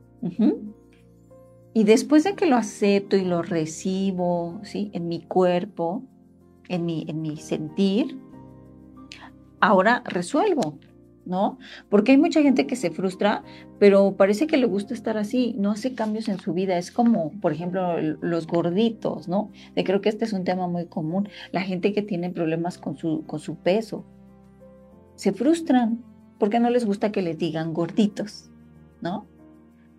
Y 1.78 1.84
después 1.84 2.24
de 2.24 2.36
que 2.36 2.46
lo 2.46 2.56
acepto 2.56 3.18
y 3.18 3.26
lo 3.26 3.42
recibo, 3.42 4.62
¿sí? 4.64 4.90
En 4.94 5.10
mi 5.10 5.22
cuerpo, 5.22 6.04
en 6.70 6.86
mi, 6.86 7.06
en 7.10 7.22
mi 7.22 7.36
sentir, 7.36 8.18
ahora 9.60 10.02
resuelvo, 10.06 10.80
¿no? 11.26 11.60
Porque 11.90 12.14
hay 12.14 12.18
mucha 12.18 12.42
gente 12.42 12.66
que 12.66 12.78
se 12.78 12.92
frustra, 12.92 13.44
pero 13.78 14.16
parece 14.16 14.48
que 14.48 14.56
le 14.56 14.68
gusta 14.68 14.94
estar 14.94 15.18
así, 15.18 15.54
no 15.58 15.72
hace 15.72 15.96
cambios 15.96 16.30
en 16.30 16.40
su 16.40 16.54
vida. 16.54 16.78
Es 16.78 16.92
como, 16.92 17.32
por 17.42 17.52
ejemplo, 17.52 18.00
los 18.00 18.48
gorditos, 18.48 19.28
¿no? 19.28 19.52
Creo 19.76 20.00
que 20.00 20.08
este 20.08 20.24
es 20.24 20.32
un 20.32 20.46
tema 20.46 20.70
muy 20.70 20.86
común. 20.86 21.28
La 21.52 21.60
gente 21.60 21.92
que 21.92 22.02
tiene 22.02 22.30
problemas 22.30 22.78
con 22.78 22.96
su, 22.96 23.26
con 23.26 23.42
su 23.42 23.58
peso, 23.58 24.06
se 25.16 25.34
frustran 25.34 26.06
porque 26.40 26.62
no 26.62 26.70
les 26.70 26.86
gusta 26.86 27.12
que 27.12 27.22
les 27.22 27.38
digan 27.38 27.74
gorditos, 27.74 28.50
¿no? 29.02 29.28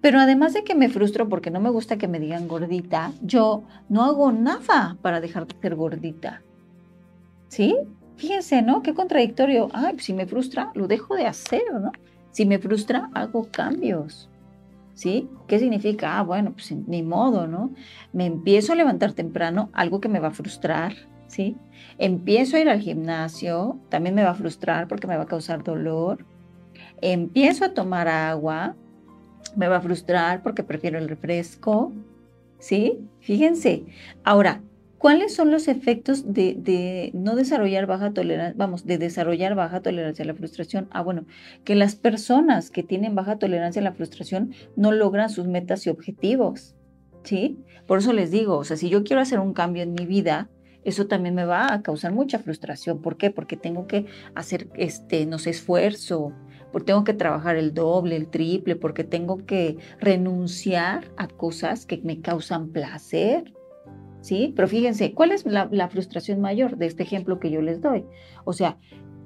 Pero 0.06 0.20
además 0.20 0.54
de 0.54 0.62
que 0.62 0.76
me 0.76 0.88
frustro 0.88 1.28
porque 1.28 1.50
no 1.50 1.58
me 1.58 1.68
gusta 1.68 1.98
que 1.98 2.06
me 2.06 2.20
digan 2.20 2.46
gordita, 2.46 3.10
yo 3.22 3.64
no 3.88 4.04
hago 4.04 4.30
nada 4.30 4.96
para 5.02 5.20
dejar 5.20 5.48
de 5.48 5.56
ser 5.60 5.74
gordita. 5.74 6.42
¿Sí? 7.48 7.76
Fíjense, 8.14 8.62
¿no? 8.62 8.84
Qué 8.84 8.94
contradictorio. 8.94 9.68
Ay, 9.72 9.94
pues 9.94 10.04
si 10.04 10.12
me 10.12 10.28
frustra, 10.28 10.70
lo 10.74 10.86
dejo 10.86 11.16
de 11.16 11.26
hacer, 11.26 11.64
¿no? 11.72 11.90
Si 12.30 12.46
me 12.46 12.60
frustra, 12.60 13.10
hago 13.14 13.48
cambios. 13.50 14.30
¿Sí? 14.94 15.28
¿Qué 15.48 15.58
significa? 15.58 16.20
Ah, 16.20 16.22
bueno, 16.22 16.52
pues 16.52 16.70
ni 16.70 17.02
modo, 17.02 17.48
¿no? 17.48 17.72
Me 18.12 18.26
empiezo 18.26 18.74
a 18.74 18.76
levantar 18.76 19.12
temprano, 19.12 19.70
algo 19.72 20.00
que 20.00 20.08
me 20.08 20.20
va 20.20 20.28
a 20.28 20.34
frustrar, 20.34 20.94
¿sí? 21.26 21.56
Empiezo 21.98 22.56
a 22.56 22.60
ir 22.60 22.68
al 22.68 22.78
gimnasio, 22.78 23.80
también 23.88 24.14
me 24.14 24.22
va 24.22 24.30
a 24.30 24.34
frustrar 24.34 24.86
porque 24.86 25.08
me 25.08 25.16
va 25.16 25.24
a 25.24 25.26
causar 25.26 25.64
dolor. 25.64 26.24
Empiezo 27.02 27.64
a 27.64 27.74
tomar 27.74 28.06
agua, 28.06 28.76
me 29.56 29.68
va 29.68 29.76
a 29.76 29.80
frustrar 29.80 30.42
porque 30.42 30.62
prefiero 30.62 30.98
el 30.98 31.08
refresco, 31.08 31.92
¿sí? 32.58 32.98
Fíjense. 33.20 33.84
Ahora, 34.22 34.62
¿cuáles 34.98 35.34
son 35.34 35.50
los 35.50 35.68
efectos 35.68 36.32
de, 36.32 37.10
no 37.14 37.34
desarrollar 37.34 37.86
baja 37.86 38.12
tolerancia, 38.12 38.54
vamos, 38.56 38.86
de 38.86 38.98
desarrollar 38.98 39.54
baja 39.54 39.80
tolerancia 39.80 40.24
a 40.24 40.26
la 40.26 40.34
frustración? 40.34 40.88
Ah, 40.90 41.02
bueno, 41.02 41.26
que 41.64 41.74
las 41.74 41.96
personas 41.96 42.70
que 42.70 42.82
tienen 42.82 43.14
baja 43.14 43.38
tolerancia 43.38 43.80
a 43.80 43.84
la 43.84 43.92
frustración 43.92 44.52
no 44.76 44.92
logran 44.92 45.30
sus 45.30 45.46
metas 45.46 45.86
y 45.86 45.90
objetivos, 45.90 46.74
¿sí? 47.24 47.58
Por 47.86 47.98
eso 47.98 48.12
les 48.12 48.30
digo, 48.30 48.56
o 48.56 48.64
sea, 48.64 48.76
si 48.76 48.88
yo 48.88 49.04
quiero 49.04 49.22
hacer 49.22 49.38
un 49.40 49.52
cambio 49.52 49.82
en 49.82 49.94
mi 49.94 50.06
vida, 50.06 50.48
eso 50.84 51.08
también 51.08 51.34
me 51.34 51.44
va 51.44 51.72
a 51.72 51.82
causar 51.82 52.12
mucha 52.12 52.38
frustración. 52.38 53.02
¿Por 53.02 53.16
qué? 53.16 53.32
Porque 53.32 53.56
tengo 53.56 53.88
que 53.88 54.06
hacer, 54.36 54.68
este, 54.76 55.26
no 55.26 55.38
sé, 55.38 55.50
esfuerzo, 55.50 56.32
porque 56.76 56.88
tengo 56.88 57.04
que 57.04 57.14
trabajar 57.14 57.56
el 57.56 57.72
doble, 57.72 58.16
el 58.16 58.28
triple, 58.28 58.76
porque 58.76 59.02
tengo 59.02 59.46
que 59.46 59.78
renunciar 59.98 61.10
a 61.16 61.26
cosas 61.26 61.86
que 61.86 62.02
me 62.04 62.20
causan 62.20 62.68
placer. 62.68 63.54
¿Sí? 64.20 64.52
Pero 64.54 64.68
fíjense, 64.68 65.14
¿cuál 65.14 65.32
es 65.32 65.46
la, 65.46 65.88
frustración 65.88 66.42
mayor 66.42 66.76
de 66.76 66.84
este 66.84 67.02
ejemplo 67.02 67.40
que 67.40 67.50
yo 67.50 67.62
les 67.62 67.80
doy? 67.80 68.04
O 68.44 68.52
sea, 68.52 68.76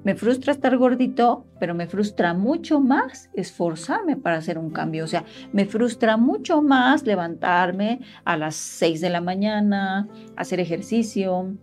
me 0.05 0.15
frustra 0.15 0.53
estar 0.53 0.77
gordito, 0.77 1.45
pero 1.59 1.75
me 1.75 1.87
frustra 1.87 2.33
mucho 2.33 2.79
más 2.79 3.29
esforzarme 3.33 4.15
para 4.15 4.37
hacer 4.37 4.57
un 4.57 4.69
cambio. 4.69 5.03
O 5.03 5.07
sea, 5.07 5.25
me 5.51 5.65
frustra 5.65 6.15
mucho 6.15 6.61
más 6.61 7.05
levantarme 7.05 7.99
a 8.23 8.37
las 8.37 8.55
6 8.55 9.01
de 9.01 9.09
la 9.09 9.19
mañana, 9.19 10.07
hacer 10.37 10.61
ejercicio, 10.61 11.53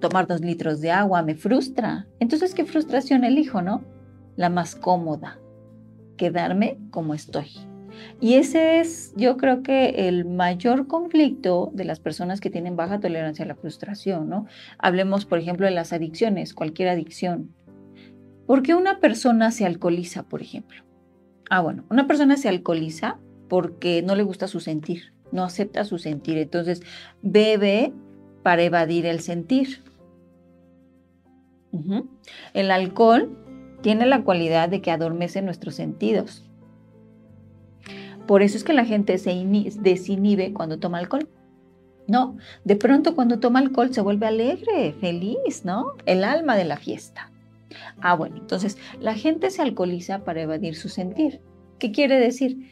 tomar 0.00 0.26
dos 0.26 0.40
litros 0.40 0.80
de 0.80 0.92
agua. 0.92 1.22
Me 1.22 1.34
frustra. 1.34 2.06
Entonces, 2.20 2.54
¿qué 2.54 2.64
frustración 2.64 3.24
elijo, 3.24 3.60
no? 3.60 3.99
La 4.40 4.48
más 4.48 4.74
cómoda, 4.74 5.38
quedarme 6.16 6.78
como 6.90 7.12
estoy. 7.12 7.50
Y 8.22 8.36
ese 8.36 8.80
es, 8.80 9.12
yo 9.14 9.36
creo 9.36 9.62
que 9.62 10.08
el 10.08 10.24
mayor 10.24 10.86
conflicto 10.86 11.70
de 11.74 11.84
las 11.84 12.00
personas 12.00 12.40
que 12.40 12.48
tienen 12.48 12.74
baja 12.74 13.00
tolerancia 13.00 13.44
a 13.44 13.48
la 13.48 13.54
frustración, 13.54 14.30
¿no? 14.30 14.46
Hablemos, 14.78 15.26
por 15.26 15.38
ejemplo, 15.38 15.66
de 15.66 15.72
las 15.72 15.92
adicciones, 15.92 16.54
cualquier 16.54 16.88
adicción. 16.88 17.54
¿Por 18.46 18.62
qué 18.62 18.74
una 18.74 18.98
persona 18.98 19.50
se 19.50 19.66
alcoholiza, 19.66 20.22
por 20.22 20.40
ejemplo? 20.40 20.84
Ah, 21.50 21.60
bueno, 21.60 21.84
una 21.90 22.06
persona 22.06 22.38
se 22.38 22.48
alcoholiza 22.48 23.18
porque 23.46 24.00
no 24.00 24.14
le 24.14 24.22
gusta 24.22 24.48
su 24.48 24.60
sentir, 24.60 25.12
no 25.32 25.44
acepta 25.44 25.84
su 25.84 25.98
sentir, 25.98 26.38
entonces 26.38 26.80
bebe 27.20 27.92
para 28.42 28.62
evadir 28.62 29.04
el 29.04 29.20
sentir. 29.20 29.82
El 32.54 32.70
alcohol 32.70 33.36
tiene 33.82 34.06
la 34.06 34.24
cualidad 34.24 34.68
de 34.68 34.80
que 34.80 34.90
adormece 34.90 35.42
nuestros 35.42 35.74
sentidos. 35.74 36.44
Por 38.26 38.42
eso 38.42 38.56
es 38.56 38.64
que 38.64 38.72
la 38.72 38.84
gente 38.84 39.18
se 39.18 39.30
desinhibe 39.80 40.52
cuando 40.52 40.78
toma 40.78 40.98
alcohol. 40.98 41.28
No, 42.06 42.36
de 42.64 42.76
pronto 42.76 43.14
cuando 43.14 43.38
toma 43.38 43.60
alcohol 43.60 43.92
se 43.92 44.00
vuelve 44.00 44.26
alegre, 44.26 44.92
feliz, 45.00 45.64
¿no? 45.64 45.94
El 46.06 46.24
alma 46.24 46.56
de 46.56 46.64
la 46.64 46.76
fiesta. 46.76 47.32
Ah, 48.00 48.14
bueno, 48.14 48.36
entonces 48.36 48.78
la 49.00 49.14
gente 49.14 49.50
se 49.50 49.62
alcoholiza 49.62 50.24
para 50.24 50.42
evadir 50.42 50.74
su 50.74 50.88
sentir. 50.88 51.40
¿Qué 51.78 51.92
quiere 51.92 52.18
decir? 52.18 52.68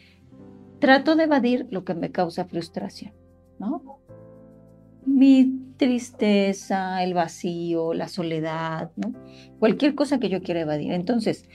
Trato 0.81 1.17
de 1.17 1.25
evadir 1.25 1.67
lo 1.71 1.85
que 1.85 1.95
me 1.95 2.11
causa 2.11 2.45
frustración, 2.45 3.13
¿no? 3.59 4.01
Mi 5.09 5.75
tristeza, 5.77 7.03
el 7.03 7.15
vacío, 7.15 7.95
la 7.95 8.09
soledad, 8.09 8.93
¿no? 8.97 9.13
Cualquier 9.59 9.95
cosa 9.95 10.21
que 10.21 10.29
yo 10.29 10.43
quiera 10.43 10.61
evadir. 10.61 10.93
Entonces, 10.93 11.49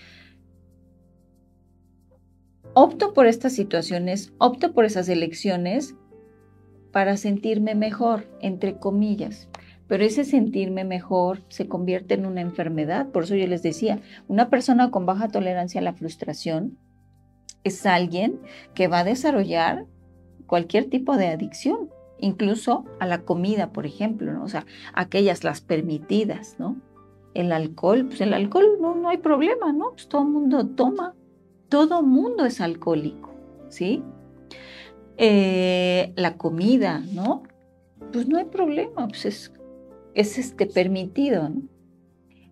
opto 2.73 3.13
por 3.13 3.27
estas 3.27 3.53
situaciones, 3.53 4.33
opto 4.39 4.73
por 4.73 4.85
esas 4.85 5.07
elecciones 5.07 5.95
para 6.91 7.17
sentirme 7.17 7.75
mejor, 7.75 8.27
entre 8.41 8.77
comillas. 8.77 9.47
pero 9.87 10.03
ese 10.05 10.23
sentirme 10.23 10.83
mejor 10.83 11.41
se 11.49 11.67
convierte 11.67 12.15
en 12.15 12.25
una 12.25 12.41
enfermedad. 12.41 13.09
Por 13.09 13.25
eso 13.25 13.35
yo 13.35 13.47
les 13.47 13.61
decía, 13.61 13.99
una 14.27 14.49
persona 14.49 14.91
con 14.91 15.05
baja 15.05 15.27
tolerancia 15.27 15.81
a 15.81 15.83
la 15.83 15.93
frustración 15.93 16.77
es 17.63 17.85
alguien 17.85 18.39
que 18.73 18.87
va 18.87 18.99
a 18.99 19.03
desarrollar 19.03 19.85
cualquier 20.47 20.89
tipo 20.89 21.17
de 21.17 21.27
adicción, 21.27 21.89
incluso 22.23 22.85
a 22.99 23.05
la 23.05 23.23
comida, 23.23 23.73
por 23.73 23.85
ejemplo, 23.85 24.31
¿no? 24.31 24.43
O 24.45 24.47
sea, 24.47 24.65
aquellas 24.93 25.43
las 25.43 25.59
permitidas, 25.59 26.55
¿no? 26.57 26.77
El 27.33 27.51
alcohol, 27.51 28.05
pues 28.05 28.21
el 28.21 28.33
alcohol 28.33 28.77
no, 28.79 28.95
no 28.95 29.09
hay 29.09 29.17
problema, 29.17 29.73
¿no? 29.73 29.91
Pues 29.91 30.07
todo 30.07 30.21
el 30.21 30.29
mundo 30.29 30.65
toma, 30.67 31.15
todo 31.67 32.01
mundo 32.01 32.45
es 32.45 32.61
alcohólico, 32.61 33.33
¿sí? 33.67 34.01
Eh, 35.17 36.13
la 36.15 36.37
comida, 36.37 37.03
¿no? 37.13 37.43
Pues 38.13 38.27
no 38.27 38.37
hay 38.37 38.45
problema, 38.45 39.07
pues 39.09 39.25
es, 39.25 39.53
es 40.13 40.37
este, 40.37 40.65
permitido, 40.65 41.49
¿no? 41.49 41.63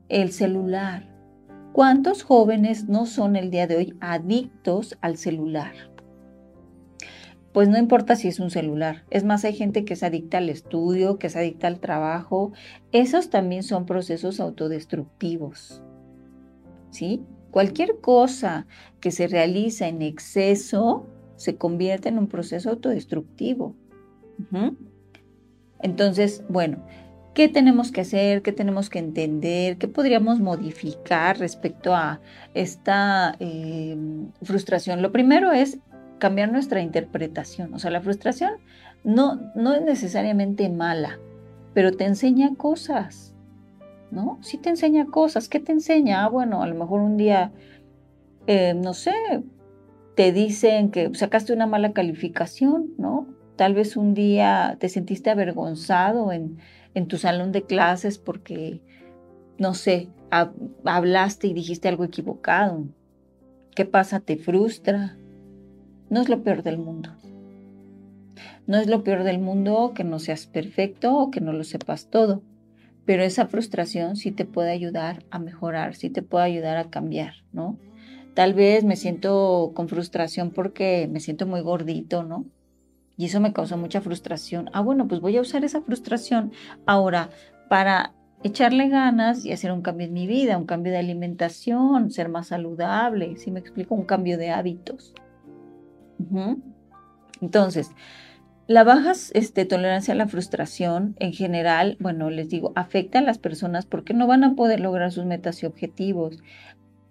El 0.09 0.33
celular. 0.33 1.07
¿Cuántos 1.71 2.23
jóvenes 2.23 2.89
no 2.89 3.05
son 3.05 3.37
el 3.37 3.49
día 3.49 3.67
de 3.67 3.77
hoy 3.77 3.97
adictos 4.01 4.97
al 4.99 5.15
celular? 5.15 5.90
Pues 7.53 7.67
no 7.67 7.77
importa 7.77 8.15
si 8.15 8.29
es 8.29 8.39
un 8.39 8.49
celular. 8.49 9.03
Es 9.09 9.25
más, 9.25 9.43
hay 9.43 9.53
gente 9.53 9.83
que 9.83 9.93
es 9.93 10.03
adicta 10.03 10.37
al 10.37 10.49
estudio, 10.49 11.19
que 11.19 11.27
es 11.27 11.35
adicta 11.35 11.67
al 11.67 11.79
trabajo. 11.79 12.53
Esos 12.93 13.29
también 13.29 13.63
son 13.63 13.85
procesos 13.85 14.39
autodestructivos. 14.39 15.81
¿Sí? 16.91 17.21
Cualquier 17.51 17.99
cosa 17.99 18.67
que 19.01 19.11
se 19.11 19.27
realiza 19.27 19.89
en 19.89 20.01
exceso 20.01 21.07
se 21.35 21.57
convierte 21.57 22.07
en 22.07 22.17
un 22.17 22.27
proceso 22.27 22.69
autodestructivo. 22.69 23.75
Entonces, 25.81 26.43
bueno, 26.47 26.85
¿qué 27.33 27.49
tenemos 27.49 27.91
que 27.91 28.01
hacer? 28.01 28.41
¿Qué 28.41 28.53
tenemos 28.53 28.89
que 28.89 28.99
entender? 28.99 29.77
¿Qué 29.77 29.87
podríamos 29.87 30.39
modificar 30.39 31.37
respecto 31.39 31.93
a 31.93 32.21
esta 32.53 33.35
eh, 33.39 33.97
frustración? 34.43 35.01
Lo 35.01 35.11
primero 35.11 35.51
es 35.51 35.79
cambiar 36.21 36.51
nuestra 36.51 36.81
interpretación. 36.81 37.73
O 37.73 37.79
sea, 37.79 37.89
la 37.89 37.99
frustración 37.99 38.51
no, 39.03 39.41
no 39.55 39.73
es 39.73 39.81
necesariamente 39.81 40.69
mala, 40.69 41.17
pero 41.73 41.91
te 41.93 42.05
enseña 42.05 42.53
cosas, 42.55 43.33
¿no? 44.11 44.37
Sí 44.43 44.59
te 44.59 44.69
enseña 44.69 45.07
cosas. 45.07 45.49
¿Qué 45.49 45.59
te 45.59 45.71
enseña? 45.71 46.23
Ah, 46.23 46.29
bueno, 46.29 46.61
a 46.61 46.67
lo 46.67 46.75
mejor 46.75 47.01
un 47.01 47.17
día, 47.17 47.51
eh, 48.45 48.75
no 48.75 48.93
sé, 48.93 49.15
te 50.15 50.31
dicen 50.31 50.91
que 50.91 51.09
sacaste 51.15 51.53
una 51.53 51.65
mala 51.65 51.91
calificación, 51.91 52.93
¿no? 52.99 53.25
Tal 53.55 53.73
vez 53.73 53.97
un 53.97 54.13
día 54.13 54.77
te 54.79 54.89
sentiste 54.89 55.31
avergonzado 55.31 56.31
en, 56.31 56.59
en 56.93 57.07
tu 57.07 57.17
salón 57.17 57.51
de 57.51 57.63
clases 57.63 58.19
porque, 58.19 58.79
no 59.57 59.73
sé, 59.73 60.09
hablaste 60.85 61.47
y 61.47 61.53
dijiste 61.53 61.87
algo 61.87 62.03
equivocado. 62.03 62.85
¿Qué 63.75 63.85
pasa? 63.85 64.19
¿Te 64.19 64.37
frustra? 64.37 65.17
No 66.11 66.19
es 66.19 66.27
lo 66.27 66.43
peor 66.43 66.61
del 66.61 66.77
mundo. 66.77 67.09
No 68.67 68.77
es 68.77 68.87
lo 68.87 69.01
peor 69.01 69.23
del 69.23 69.39
mundo 69.39 69.93
que 69.95 70.03
no 70.03 70.19
seas 70.19 70.45
perfecto 70.45 71.17
o 71.17 71.31
que 71.31 71.39
no 71.39 71.53
lo 71.53 71.63
sepas 71.63 72.09
todo, 72.09 72.43
pero 73.05 73.23
esa 73.23 73.47
frustración 73.47 74.17
sí 74.17 74.31
te 74.31 74.43
puede 74.43 74.71
ayudar 74.71 75.23
a 75.31 75.39
mejorar, 75.39 75.95
sí 75.95 76.09
te 76.09 76.21
puede 76.21 76.43
ayudar 76.43 76.75
a 76.75 76.89
cambiar, 76.89 77.35
¿no? 77.53 77.77
Tal 78.33 78.53
vez 78.53 78.83
me 78.83 78.97
siento 78.97 79.71
con 79.73 79.87
frustración 79.87 80.51
porque 80.51 81.07
me 81.09 81.21
siento 81.21 81.47
muy 81.47 81.61
gordito, 81.61 82.23
¿no? 82.23 82.43
Y 83.15 83.27
eso 83.27 83.39
me 83.39 83.53
causó 83.53 83.77
mucha 83.77 84.01
frustración. 84.01 84.69
Ah, 84.73 84.81
bueno, 84.81 85.07
pues 85.07 85.21
voy 85.21 85.37
a 85.37 85.41
usar 85.41 85.63
esa 85.63 85.81
frustración 85.81 86.51
ahora 86.85 87.29
para 87.69 88.13
echarle 88.43 88.89
ganas 88.89 89.45
y 89.45 89.53
hacer 89.53 89.71
un 89.71 89.81
cambio 89.81 90.07
en 90.07 90.13
mi 90.13 90.27
vida, 90.27 90.57
un 90.57 90.65
cambio 90.65 90.91
de 90.91 90.99
alimentación, 90.99 92.11
ser 92.11 92.27
más 92.27 92.47
saludable, 92.47 93.37
si 93.37 93.49
me 93.49 93.61
explico, 93.61 93.95
un 93.95 94.03
cambio 94.03 94.37
de 94.37 94.49
hábitos. 94.49 95.13
Entonces, 97.41 97.91
la 98.67 98.85
baja 98.85 99.11
este, 99.33 99.65
tolerancia 99.65 100.13
a 100.13 100.17
la 100.17 100.27
frustración 100.27 101.15
en 101.19 101.33
general, 101.33 101.97
bueno, 101.99 102.29
les 102.29 102.47
digo, 102.47 102.71
afecta 102.75 103.19
a 103.19 103.21
las 103.21 103.37
personas 103.37 103.85
porque 103.85 104.13
no 104.13 104.27
van 104.27 104.43
a 104.45 104.55
poder 104.55 104.79
lograr 104.79 105.11
sus 105.11 105.25
metas 105.25 105.61
y 105.61 105.65
objetivos. 105.65 106.41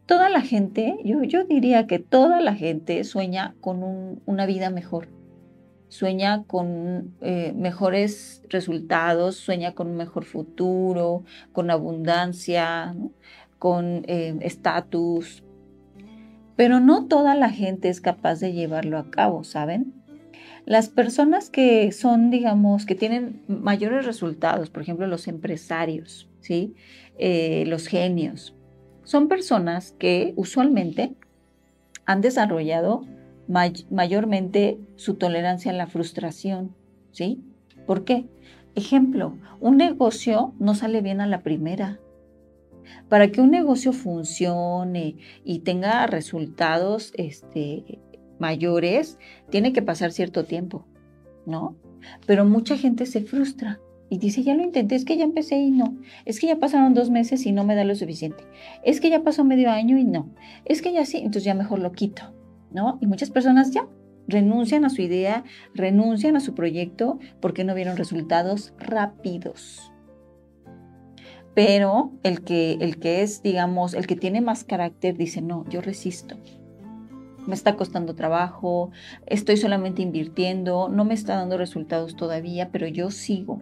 Toda 0.06 0.30
la 0.30 0.40
gente, 0.40 0.96
yo, 1.04 1.44
diría 1.44 1.86
que 1.86 1.98
toda 1.98 2.40
la 2.40 2.54
gente 2.54 3.04
sueña 3.04 3.54
con 3.60 4.22
una 4.24 4.46
vida 4.46 4.70
mejor, 4.70 5.08
sueña 5.88 6.44
con 6.44 7.14
eh, 7.20 7.52
mejores 7.54 8.42
resultados, 8.48 9.36
sueña 9.36 9.74
con 9.74 9.88
un 9.88 9.96
mejor 9.96 10.24
futuro, 10.24 11.24
con 11.52 11.70
abundancia, 11.70 12.94
con 13.58 14.04
eh, 14.06 14.36
estatus, 14.40 15.44
pero 16.60 16.78
no 16.78 17.06
toda 17.06 17.34
la 17.34 17.48
gente 17.48 17.88
es 17.88 18.02
capaz 18.02 18.38
de 18.38 18.52
llevarlo 18.52 18.98
a 18.98 19.10
cabo, 19.10 19.44
¿saben? 19.44 19.94
Las 20.66 20.90
personas 20.90 21.48
que 21.48 21.90
son, 21.90 22.30
digamos, 22.30 22.84
que 22.84 22.94
tienen 22.94 23.40
mayores 23.48 24.04
resultados, 24.04 24.68
por 24.68 24.82
ejemplo, 24.82 25.06
los 25.06 25.26
empresarios, 25.26 26.28
¿sí? 26.40 26.74
Eh, 27.16 27.64
los 27.66 27.86
genios, 27.86 28.54
son 29.04 29.26
personas 29.26 29.92
que 29.92 30.34
usualmente 30.36 31.14
han 32.04 32.20
desarrollado 32.20 33.06
mayormente 33.48 34.78
su 34.96 35.14
tolerancia 35.14 35.72
a 35.72 35.74
la 35.74 35.86
frustración, 35.86 36.76
¿sí? 37.10 37.42
¿Por 37.86 38.04
qué? 38.04 38.26
Ejemplo, 38.74 39.38
un 39.60 39.78
negocio 39.78 40.52
no 40.58 40.74
sale 40.74 41.00
bien 41.00 41.22
a 41.22 41.26
la 41.26 41.40
primera. 41.40 42.00
Para 43.08 43.30
que 43.30 43.40
un 43.40 43.50
negocio 43.50 43.92
funcione 43.92 45.16
y 45.44 45.60
tenga 45.60 46.06
resultados 46.06 47.12
este, 47.16 48.00
mayores, 48.38 49.18
tiene 49.50 49.72
que 49.72 49.82
pasar 49.82 50.12
cierto 50.12 50.44
tiempo, 50.44 50.86
¿no? 51.46 51.76
Pero 52.26 52.44
mucha 52.44 52.76
gente 52.76 53.06
se 53.06 53.20
frustra 53.20 53.80
y 54.08 54.18
dice, 54.18 54.42
ya 54.42 54.54
lo 54.54 54.62
intenté, 54.62 54.96
es 54.96 55.04
que 55.04 55.16
ya 55.16 55.24
empecé 55.24 55.56
y 55.56 55.70
no. 55.70 55.96
Es 56.24 56.40
que 56.40 56.48
ya 56.48 56.58
pasaron 56.58 56.94
dos 56.94 57.10
meses 57.10 57.46
y 57.46 57.52
no 57.52 57.64
me 57.64 57.76
da 57.76 57.84
lo 57.84 57.94
suficiente. 57.94 58.42
Es 58.82 59.00
que 59.00 59.08
ya 59.08 59.22
pasó 59.22 59.44
medio 59.44 59.70
año 59.70 59.98
y 59.98 60.04
no. 60.04 60.30
Es 60.64 60.82
que 60.82 60.92
ya 60.92 61.04
sí, 61.06 61.18
entonces 61.18 61.44
ya 61.44 61.54
mejor 61.54 61.78
lo 61.78 61.92
quito, 61.92 62.34
¿no? 62.72 62.98
Y 63.00 63.06
muchas 63.06 63.30
personas 63.30 63.70
ya 63.70 63.86
renuncian 64.26 64.84
a 64.84 64.90
su 64.90 65.02
idea, 65.02 65.44
renuncian 65.74 66.36
a 66.36 66.40
su 66.40 66.54
proyecto 66.54 67.20
porque 67.40 67.62
no 67.62 67.74
vieron 67.74 67.96
resultados 67.96 68.72
rápidos. 68.78 69.89
Pero 71.54 72.12
el 72.22 72.42
que, 72.42 72.74
el 72.80 72.98
que 72.98 73.22
es, 73.22 73.42
digamos, 73.42 73.94
el 73.94 74.06
que 74.06 74.16
tiene 74.16 74.40
más 74.40 74.64
carácter 74.64 75.16
dice, 75.16 75.42
no, 75.42 75.64
yo 75.68 75.80
resisto. 75.80 76.36
Me 77.46 77.54
está 77.54 77.76
costando 77.76 78.14
trabajo, 78.14 78.90
estoy 79.26 79.56
solamente 79.56 80.02
invirtiendo, 80.02 80.88
no 80.88 81.04
me 81.04 81.14
está 81.14 81.36
dando 81.36 81.56
resultados 81.58 82.14
todavía, 82.14 82.70
pero 82.70 82.86
yo 82.86 83.10
sigo 83.10 83.60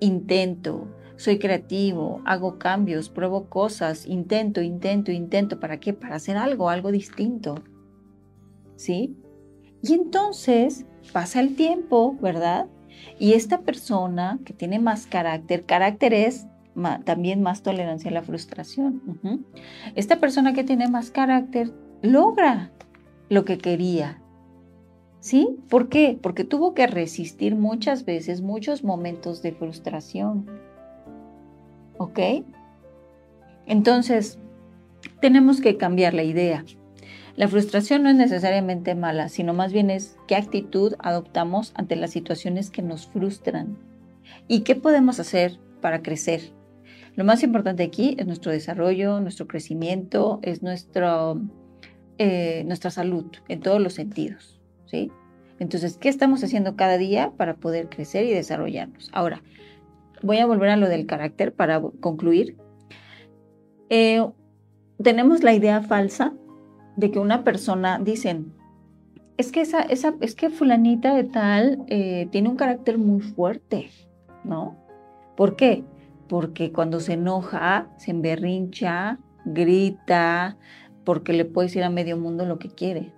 intento, 0.00 0.88
soy 1.16 1.38
creativo, 1.38 2.20
hago 2.24 2.58
cambios, 2.58 3.08
pruebo 3.08 3.48
cosas, 3.48 4.06
intento, 4.06 4.60
intento, 4.60 5.12
intento. 5.12 5.60
¿Para 5.60 5.78
qué? 5.78 5.92
Para 5.92 6.16
hacer 6.16 6.36
algo, 6.36 6.68
algo 6.68 6.90
distinto. 6.90 7.62
¿Sí? 8.76 9.16
Y 9.82 9.94
entonces 9.94 10.86
pasa 11.12 11.40
el 11.40 11.54
tiempo, 11.56 12.16
¿verdad? 12.20 12.66
Y 13.18 13.34
esta 13.34 13.60
persona 13.60 14.40
que 14.44 14.52
tiene 14.52 14.78
más 14.78 15.06
carácter, 15.06 15.64
carácter 15.64 16.14
es 16.14 16.46
también 17.04 17.42
más 17.42 17.62
tolerancia 17.62 18.10
a 18.10 18.14
la 18.14 18.22
frustración. 18.22 19.02
Esta 19.94 20.20
persona 20.20 20.52
que 20.52 20.64
tiene 20.64 20.88
más 20.88 21.10
carácter 21.10 21.72
logra 22.02 22.70
lo 23.28 23.44
que 23.44 23.58
quería, 23.58 24.20
¿Sí? 25.24 25.56
¿Por 25.70 25.88
qué? 25.88 26.18
Porque 26.20 26.44
tuvo 26.44 26.74
que 26.74 26.86
resistir 26.86 27.56
muchas 27.56 28.04
veces 28.04 28.42
muchos 28.42 28.84
momentos 28.84 29.40
de 29.40 29.52
frustración. 29.52 30.44
¿Ok? 31.96 32.18
Entonces, 33.64 34.38
tenemos 35.22 35.62
que 35.62 35.78
cambiar 35.78 36.12
la 36.12 36.24
idea. 36.24 36.66
La 37.36 37.48
frustración 37.48 38.02
no 38.02 38.10
es 38.10 38.16
necesariamente 38.16 38.94
mala, 38.94 39.30
sino 39.30 39.54
más 39.54 39.72
bien 39.72 39.88
es 39.88 40.18
qué 40.28 40.36
actitud 40.36 40.92
adoptamos 40.98 41.72
ante 41.74 41.96
las 41.96 42.10
situaciones 42.10 42.70
que 42.70 42.82
nos 42.82 43.06
frustran 43.06 43.78
y 44.46 44.60
qué 44.60 44.74
podemos 44.76 45.20
hacer 45.20 45.58
para 45.80 46.02
crecer. 46.02 46.52
Lo 47.16 47.24
más 47.24 47.42
importante 47.42 47.82
aquí 47.82 48.16
es 48.18 48.26
nuestro 48.26 48.50
desarrollo, 48.50 49.20
nuestro 49.20 49.46
crecimiento, 49.46 50.40
es 50.42 50.62
nuestro, 50.62 51.40
eh, 52.18 52.64
nuestra 52.66 52.90
salud 52.90 53.26
en 53.48 53.60
todos 53.60 53.80
los 53.80 53.94
sentidos. 53.94 54.60
¿sí? 54.86 55.12
Entonces, 55.58 55.96
¿qué 55.96 56.08
estamos 56.08 56.42
haciendo 56.42 56.76
cada 56.76 56.98
día 56.98 57.32
para 57.36 57.54
poder 57.54 57.88
crecer 57.88 58.24
y 58.24 58.32
desarrollarnos? 58.32 59.10
Ahora, 59.12 59.42
voy 60.22 60.38
a 60.38 60.46
volver 60.46 60.70
a 60.70 60.76
lo 60.76 60.88
del 60.88 61.06
carácter 61.06 61.54
para 61.54 61.80
concluir. 62.00 62.56
Eh, 63.90 64.26
tenemos 65.00 65.42
la 65.42 65.54
idea 65.54 65.82
falsa 65.82 66.34
de 66.96 67.10
que 67.10 67.18
una 67.20 67.44
persona, 67.44 68.00
dicen, 68.00 68.52
es 69.36 69.52
que 69.52 69.60
esa, 69.60 69.82
esa 69.82 70.14
es 70.20 70.34
que 70.34 70.50
fulanita 70.50 71.14
de 71.14 71.24
tal 71.24 71.84
eh, 71.88 72.28
tiene 72.30 72.48
un 72.48 72.56
carácter 72.56 72.98
muy 72.98 73.20
fuerte, 73.20 73.90
¿no? 74.44 74.76
¿Por 75.36 75.56
qué? 75.56 75.84
Porque 76.28 76.72
cuando 76.72 77.00
se 77.00 77.14
enoja, 77.14 77.88
se 77.98 78.10
emberrincha, 78.10 79.18
grita, 79.44 80.56
porque 81.04 81.32
le 81.32 81.44
puede 81.44 81.68
decir 81.68 81.82
a 81.84 81.90
medio 81.90 82.16
mundo 82.16 82.46
lo 82.46 82.58
que 82.58 82.68
quiere. 82.68 83.12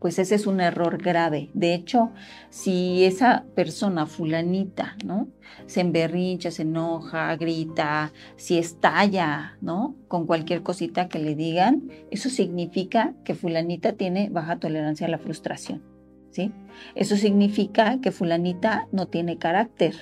Pues 0.00 0.18
ese 0.18 0.34
es 0.34 0.46
un 0.46 0.60
error 0.60 0.98
grave. 0.98 1.50
De 1.54 1.72
hecho, 1.72 2.10
si 2.50 3.04
esa 3.04 3.46
persona 3.54 4.04
fulanita, 4.04 4.96
¿no? 5.02 5.28
Se 5.64 5.80
emberrincha, 5.80 6.50
se 6.50 6.60
enoja, 6.60 7.34
grita, 7.36 8.12
si 8.36 8.58
estalla, 8.58 9.56
¿no? 9.62 9.96
Con 10.08 10.26
cualquier 10.26 10.62
cosita 10.62 11.08
que 11.08 11.20
le 11.20 11.34
digan, 11.34 11.88
eso 12.10 12.28
significa 12.28 13.14
que 13.24 13.34
fulanita 13.34 13.94
tiene 13.94 14.28
baja 14.28 14.58
tolerancia 14.58 15.06
a 15.06 15.10
la 15.10 15.16
frustración, 15.16 15.82
¿sí? 16.30 16.52
Eso 16.94 17.16
significa 17.16 17.98
que 18.02 18.12
fulanita 18.12 18.88
no 18.92 19.06
tiene 19.08 19.38
carácter. 19.38 19.94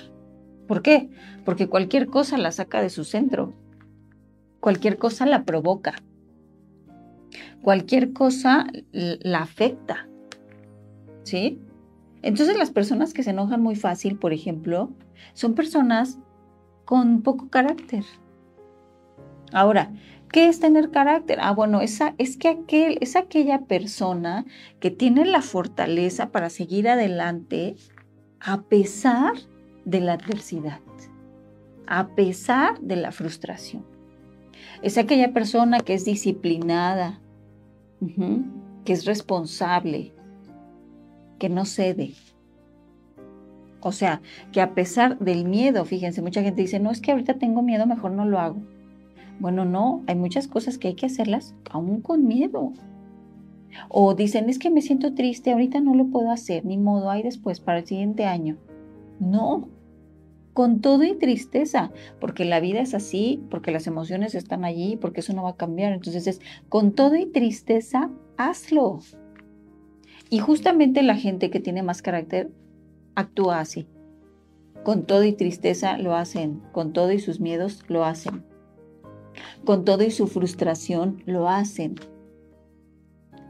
¿Por 0.67 0.81
qué? 0.81 1.09
Porque 1.45 1.67
cualquier 1.67 2.07
cosa 2.07 2.37
la 2.37 2.51
saca 2.51 2.81
de 2.81 2.89
su 2.89 3.03
centro. 3.03 3.53
Cualquier 4.59 4.97
cosa 4.97 5.25
la 5.25 5.43
provoca 5.43 5.95
cualquier 7.63 8.13
cosa 8.13 8.67
la 8.91 9.39
afecta. 9.39 10.07
¿Sí? 11.23 11.59
Entonces 12.21 12.57
las 12.57 12.69
personas 12.69 13.13
que 13.13 13.23
se 13.23 13.31
enojan 13.31 13.61
muy 13.61 13.75
fácil, 13.75 14.19
por 14.19 14.33
ejemplo, 14.33 14.91
son 15.33 15.55
personas 15.55 16.19
con 16.85 17.21
poco 17.21 17.49
carácter. 17.49 18.03
Ahora, 19.51 19.91
¿qué 20.31 20.47
es 20.47 20.59
tener 20.59 20.91
carácter? 20.91 21.39
Ah, 21.41 21.51
bueno, 21.51 21.81
es 21.81 21.99
que 22.37 22.97
es 22.99 23.15
aquella 23.15 23.61
persona 23.61 24.45
que 24.79 24.91
tiene 24.91 25.25
la 25.25 25.41
fortaleza 25.41 26.31
para 26.31 26.49
seguir 26.49 26.87
adelante 26.89 27.75
a 28.39 28.63
pesar 28.63 29.33
de 29.35 29.52
la 29.85 30.13
adversidad, 30.13 30.79
a 31.87 32.07
pesar 32.09 32.79
de 32.79 32.95
la 32.95 33.11
frustración. 33.11 33.85
Es 34.81 34.97
aquella 34.97 35.33
persona 35.33 35.79
que 35.79 35.93
es 35.93 36.05
disciplinada, 36.05 37.19
que 38.85 38.93
es 38.93 39.05
responsable, 39.05 40.13
que 41.39 41.49
no 41.49 41.65
cede. 41.65 42.13
O 43.81 43.91
sea, 43.91 44.21
que 44.51 44.61
a 44.61 44.73
pesar 44.73 45.19
del 45.19 45.45
miedo, 45.45 45.83
fíjense, 45.83 46.21
mucha 46.21 46.41
gente 46.41 46.61
dice, 46.61 46.79
no, 46.79 46.91
es 46.91 47.01
que 47.01 47.11
ahorita 47.11 47.33
tengo 47.35 47.61
miedo, 47.61 47.85
mejor 47.85 48.11
no 48.11 48.25
lo 48.25 48.39
hago. 48.39 48.61
Bueno, 49.39 49.65
no, 49.65 50.03
hay 50.07 50.15
muchas 50.15 50.47
cosas 50.47 50.77
que 50.77 50.89
hay 50.89 50.93
que 50.95 51.07
hacerlas 51.07 51.53
aún 51.69 52.01
con 52.01 52.25
miedo. 52.25 52.71
O 53.89 54.13
dicen, 54.13 54.49
es 54.49 54.59
que 54.59 54.69
me 54.69 54.81
siento 54.81 55.13
triste, 55.15 55.51
ahorita 55.51 55.81
no 55.81 55.95
lo 55.95 56.05
puedo 56.05 56.31
hacer, 56.31 56.63
ni 56.65 56.77
modo, 56.77 57.09
hay 57.09 57.23
después 57.23 57.59
para 57.59 57.79
el 57.79 57.85
siguiente 57.85 58.25
año. 58.25 58.57
No, 59.19 59.67
con 60.53 60.81
todo 60.81 61.03
y 61.03 61.15
tristeza, 61.15 61.91
porque 62.19 62.45
la 62.45 62.59
vida 62.59 62.79
es 62.79 62.93
así, 62.93 63.43
porque 63.49 63.71
las 63.71 63.87
emociones 63.87 64.35
están 64.35 64.65
allí, 64.65 64.97
porque 64.97 65.21
eso 65.21 65.33
no 65.33 65.43
va 65.43 65.51
a 65.51 65.57
cambiar. 65.57 65.93
Entonces 65.93 66.27
es, 66.27 66.41
con 66.69 66.93
todo 66.93 67.15
y 67.15 67.25
tristeza, 67.25 68.09
hazlo. 68.37 68.99
Y 70.29 70.39
justamente 70.39 71.01
la 71.03 71.15
gente 71.15 71.49
que 71.49 71.59
tiene 71.59 71.83
más 71.83 72.01
carácter 72.01 72.51
actúa 73.15 73.59
así. 73.59 73.87
Con 74.83 75.05
todo 75.05 75.23
y 75.23 75.33
tristeza 75.33 75.97
lo 75.97 76.15
hacen, 76.15 76.61
con 76.71 76.93
todo 76.93 77.11
y 77.11 77.19
sus 77.19 77.39
miedos 77.39 77.83
lo 77.87 78.03
hacen, 78.03 78.43
con 79.63 79.85
todo 79.85 80.03
y 80.03 80.11
su 80.11 80.27
frustración 80.27 81.23
lo 81.25 81.49
hacen. 81.49 81.95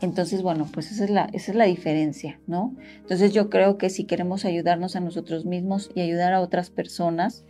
Entonces, 0.04 0.42
bueno, 0.42 0.68
pues 0.70 0.92
esa 0.92 1.06
es, 1.06 1.10
la, 1.10 1.30
esa 1.32 1.52
es 1.54 1.56
la 1.56 1.64
diferencia, 1.64 2.38
¿no? 2.46 2.76
Entonces 2.98 3.32
yo 3.32 3.50
creo 3.50 3.78
que 3.78 3.90
si 3.90 4.04
queremos 4.04 4.44
ayudarnos 4.44 4.98
a 4.98 5.00
nosotros 5.00 5.46
mismos 5.46 5.92
y 5.96 6.02
ayudar 6.02 6.34
a 6.34 6.42
otras 6.42 6.70
personas 6.70 7.46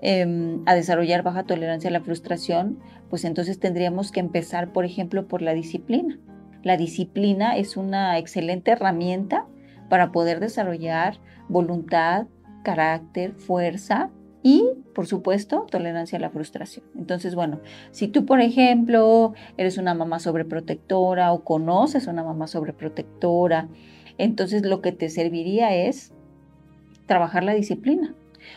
em, 0.00 0.64
a 0.66 0.74
desarrollar 0.74 1.22
baja 1.22 1.44
tolerancia 1.44 1.90
a 1.90 1.92
la 1.92 2.00
frustración, 2.00 2.80
pues 3.08 3.24
entonces 3.24 3.60
tendríamos 3.60 4.10
que 4.10 4.18
empezar, 4.18 4.72
por 4.72 4.84
ejemplo, 4.84 5.28
por 5.28 5.42
la 5.42 5.54
disciplina. 5.54 6.18
La 6.64 6.76
disciplina 6.76 7.56
es 7.56 7.76
una 7.76 8.18
excelente 8.18 8.72
herramienta 8.72 9.46
para 9.88 10.10
poder 10.10 10.40
desarrollar 10.40 11.20
voluntad, 11.48 12.26
carácter, 12.64 13.34
fuerza 13.34 14.10
y, 14.42 14.64
por 14.94 15.06
supuesto, 15.06 15.66
tolerancia 15.70 16.18
a 16.18 16.20
la 16.20 16.30
frustración. 16.30 16.84
Entonces, 16.96 17.34
bueno, 17.34 17.60
si 17.90 18.08
tú, 18.08 18.26
por 18.26 18.40
ejemplo, 18.40 19.34
eres 19.56 19.78
una 19.78 19.94
mamá 19.94 20.18
sobreprotectora 20.18 21.32
o 21.32 21.44
conoces 21.44 22.06
una 22.06 22.24
mamá 22.24 22.46
sobreprotectora, 22.46 23.68
entonces 24.18 24.64
lo 24.64 24.80
que 24.80 24.92
te 24.92 25.08
serviría 25.08 25.74
es 25.74 26.12
trabajar 27.06 27.44
la 27.44 27.54
disciplina. 27.54 28.14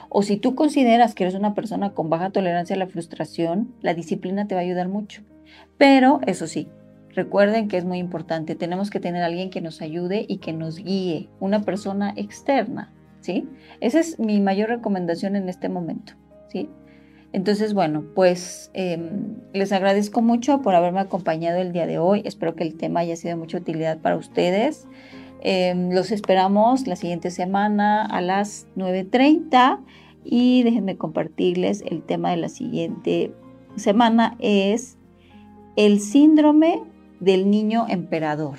O 0.10 0.24
si 0.24 0.38
tú 0.38 0.56
consideras 0.56 1.14
que 1.14 1.24
eres 1.24 1.36
una 1.36 1.54
persona 1.54 1.92
con 1.92 2.10
baja 2.10 2.32
tolerancia 2.32 2.76
a 2.76 2.80
la 2.80 2.88
frustración, 2.88 3.74
la 3.82 3.94
disciplina 3.94 4.48
te 4.48 4.56
va 4.56 4.62
a 4.62 4.64
ayudar 4.64 4.88
mucho. 4.88 5.22
Pero, 5.78 6.20
eso 6.26 6.48
sí, 6.48 6.68
recuerden 7.12 7.68
que 7.68 7.78
es 7.78 7.86
muy 7.86 8.00
importante, 8.00 8.56
tenemos 8.56 8.90
que 8.90 9.00
tener 9.00 9.24
alguien 9.24 9.50
que 9.50 9.62
nos 9.62 9.82
ayude 9.82 10.26
y 10.28 10.38
que 10.38 10.54
nos 10.54 10.78
guíe, 10.78 11.30
una 11.40 11.62
persona 11.62 12.14
externa, 12.16 12.92
Esa 13.82 14.00
es 14.00 14.20
mi 14.20 14.40
mayor 14.40 14.70
recomendación 14.70 15.36
en 15.36 15.50
este 15.50 15.70
momento, 15.70 16.14
¿sí? 16.50 16.70
Entonces, 17.34 17.74
bueno, 17.74 18.06
pues 18.16 18.72
em, 18.74 19.36
les 19.54 19.72
agradezco 19.74 20.22
mucho 20.22 20.62
por 20.62 20.74
haberme 20.74 21.02
acompañado 21.02 21.60
el 21.60 21.74
día 21.74 21.86
de 21.86 22.00
hoy. 22.00 22.22
Espero 22.24 22.56
que 22.56 22.64
el 22.64 22.76
tema 22.76 23.02
haya 23.02 23.16
sido 23.18 23.36
de 23.36 23.42
mucha 23.42 23.58
utilidad 23.58 24.00
para 24.00 24.16
ustedes. 24.16 24.88
Em, 25.42 25.92
los 25.92 26.12
esperamos 26.12 26.88
la 26.88 26.96
siguiente 26.96 27.32
semana 27.32 28.06
a 28.06 28.22
las 28.22 28.68
9.30 28.78 29.80
y 30.24 30.64
déjenme 30.64 30.98
compartirles 30.98 31.84
el 31.86 32.04
tema 32.04 32.32
de 32.32 32.38
la 32.38 32.50
siguiente 32.50 33.34
semana 33.76 34.38
es 34.40 34.98
el 35.76 36.00
síndrome 36.00 36.82
del 37.20 37.50
niño 37.50 37.86
emperador 37.90 38.58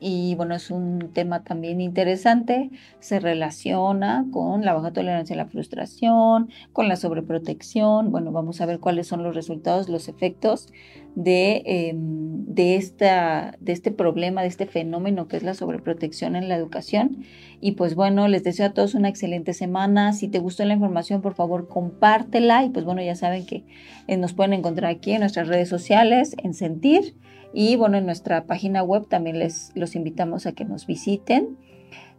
y 0.00 0.34
bueno, 0.34 0.54
es 0.54 0.70
un 0.70 1.10
tema 1.12 1.44
también 1.44 1.80
interesante, 1.80 2.70
se 3.00 3.20
relaciona 3.20 4.26
con 4.32 4.64
la 4.64 4.72
baja 4.72 4.92
tolerancia 4.92 5.34
a 5.34 5.36
la 5.36 5.46
frustración, 5.46 6.48
con 6.72 6.88
la 6.88 6.96
sobreprotección, 6.96 8.10
bueno, 8.10 8.32
vamos 8.32 8.60
a 8.60 8.66
ver 8.66 8.80
cuáles 8.80 9.06
son 9.06 9.22
los 9.22 9.34
resultados, 9.34 9.88
los 9.90 10.08
efectos 10.08 10.68
de, 11.14 11.62
em, 11.66 12.46
de, 12.46 12.76
esta, 12.76 13.56
de 13.60 13.72
este 13.72 13.90
problema, 13.90 14.42
de 14.42 14.48
este 14.48 14.66
fenómeno 14.66 15.28
que 15.28 15.36
es 15.36 15.42
la 15.42 15.54
sobreprotección 15.54 16.36
en 16.36 16.48
la 16.48 16.56
educación. 16.56 17.24
Y 17.60 17.72
pues 17.72 17.94
bueno, 17.94 18.28
les 18.28 18.42
deseo 18.44 18.66
a 18.66 18.72
todos 18.72 18.94
una 18.94 19.08
excelente 19.08 19.52
semana. 19.52 20.12
Si 20.12 20.28
te 20.28 20.38
gustó 20.38 20.64
la 20.64 20.74
información, 20.74 21.20
por 21.20 21.34
favor, 21.34 21.68
compártela. 21.68 22.64
Y 22.64 22.70
pues 22.70 22.84
bueno, 22.84 23.02
ya 23.02 23.14
saben 23.16 23.44
que 23.44 23.64
eh, 24.06 24.16
nos 24.16 24.32
pueden 24.32 24.54
encontrar 24.54 24.90
aquí 24.90 25.12
en 25.12 25.20
nuestras 25.20 25.48
redes 25.48 25.68
sociales, 25.68 26.34
en 26.42 26.54
Sentir. 26.54 27.14
Y 27.52 27.76
bueno, 27.76 27.96
en 27.96 28.06
nuestra 28.06 28.44
página 28.46 28.82
web 28.82 29.08
también 29.08 29.38
les 29.38 29.72
los 29.74 29.96
invitamos 29.96 30.46
a 30.46 30.52
que 30.52 30.64
nos 30.64 30.86
visiten. 30.86 31.58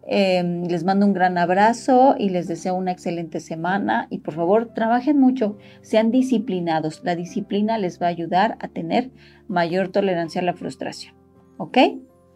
Em, 0.07 0.63
les 0.63 0.83
mando 0.83 1.05
un 1.05 1.13
gran 1.13 1.37
abrazo 1.37 2.15
y 2.17 2.29
les 2.29 2.47
deseo 2.47 2.73
una 2.73 2.91
excelente 2.91 3.39
semana 3.39 4.07
y 4.09 4.19
por 4.19 4.33
favor 4.33 4.73
trabajen 4.73 5.19
mucho, 5.19 5.57
sean 5.81 6.09
disciplinados. 6.11 7.01
La 7.03 7.15
disciplina 7.15 7.77
les 7.77 8.01
va 8.01 8.07
a 8.07 8.09
ayudar 8.09 8.57
a 8.59 8.67
tener 8.67 9.11
mayor 9.47 9.89
tolerancia 9.89 10.41
a 10.41 10.43
la 10.43 10.53
frustración. 10.53 11.15
¿Ok? 11.57 11.77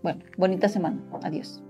Bueno, 0.04 0.24
bonita 0.38 0.70
semana. 0.70 1.04
Adiós. 1.24 1.65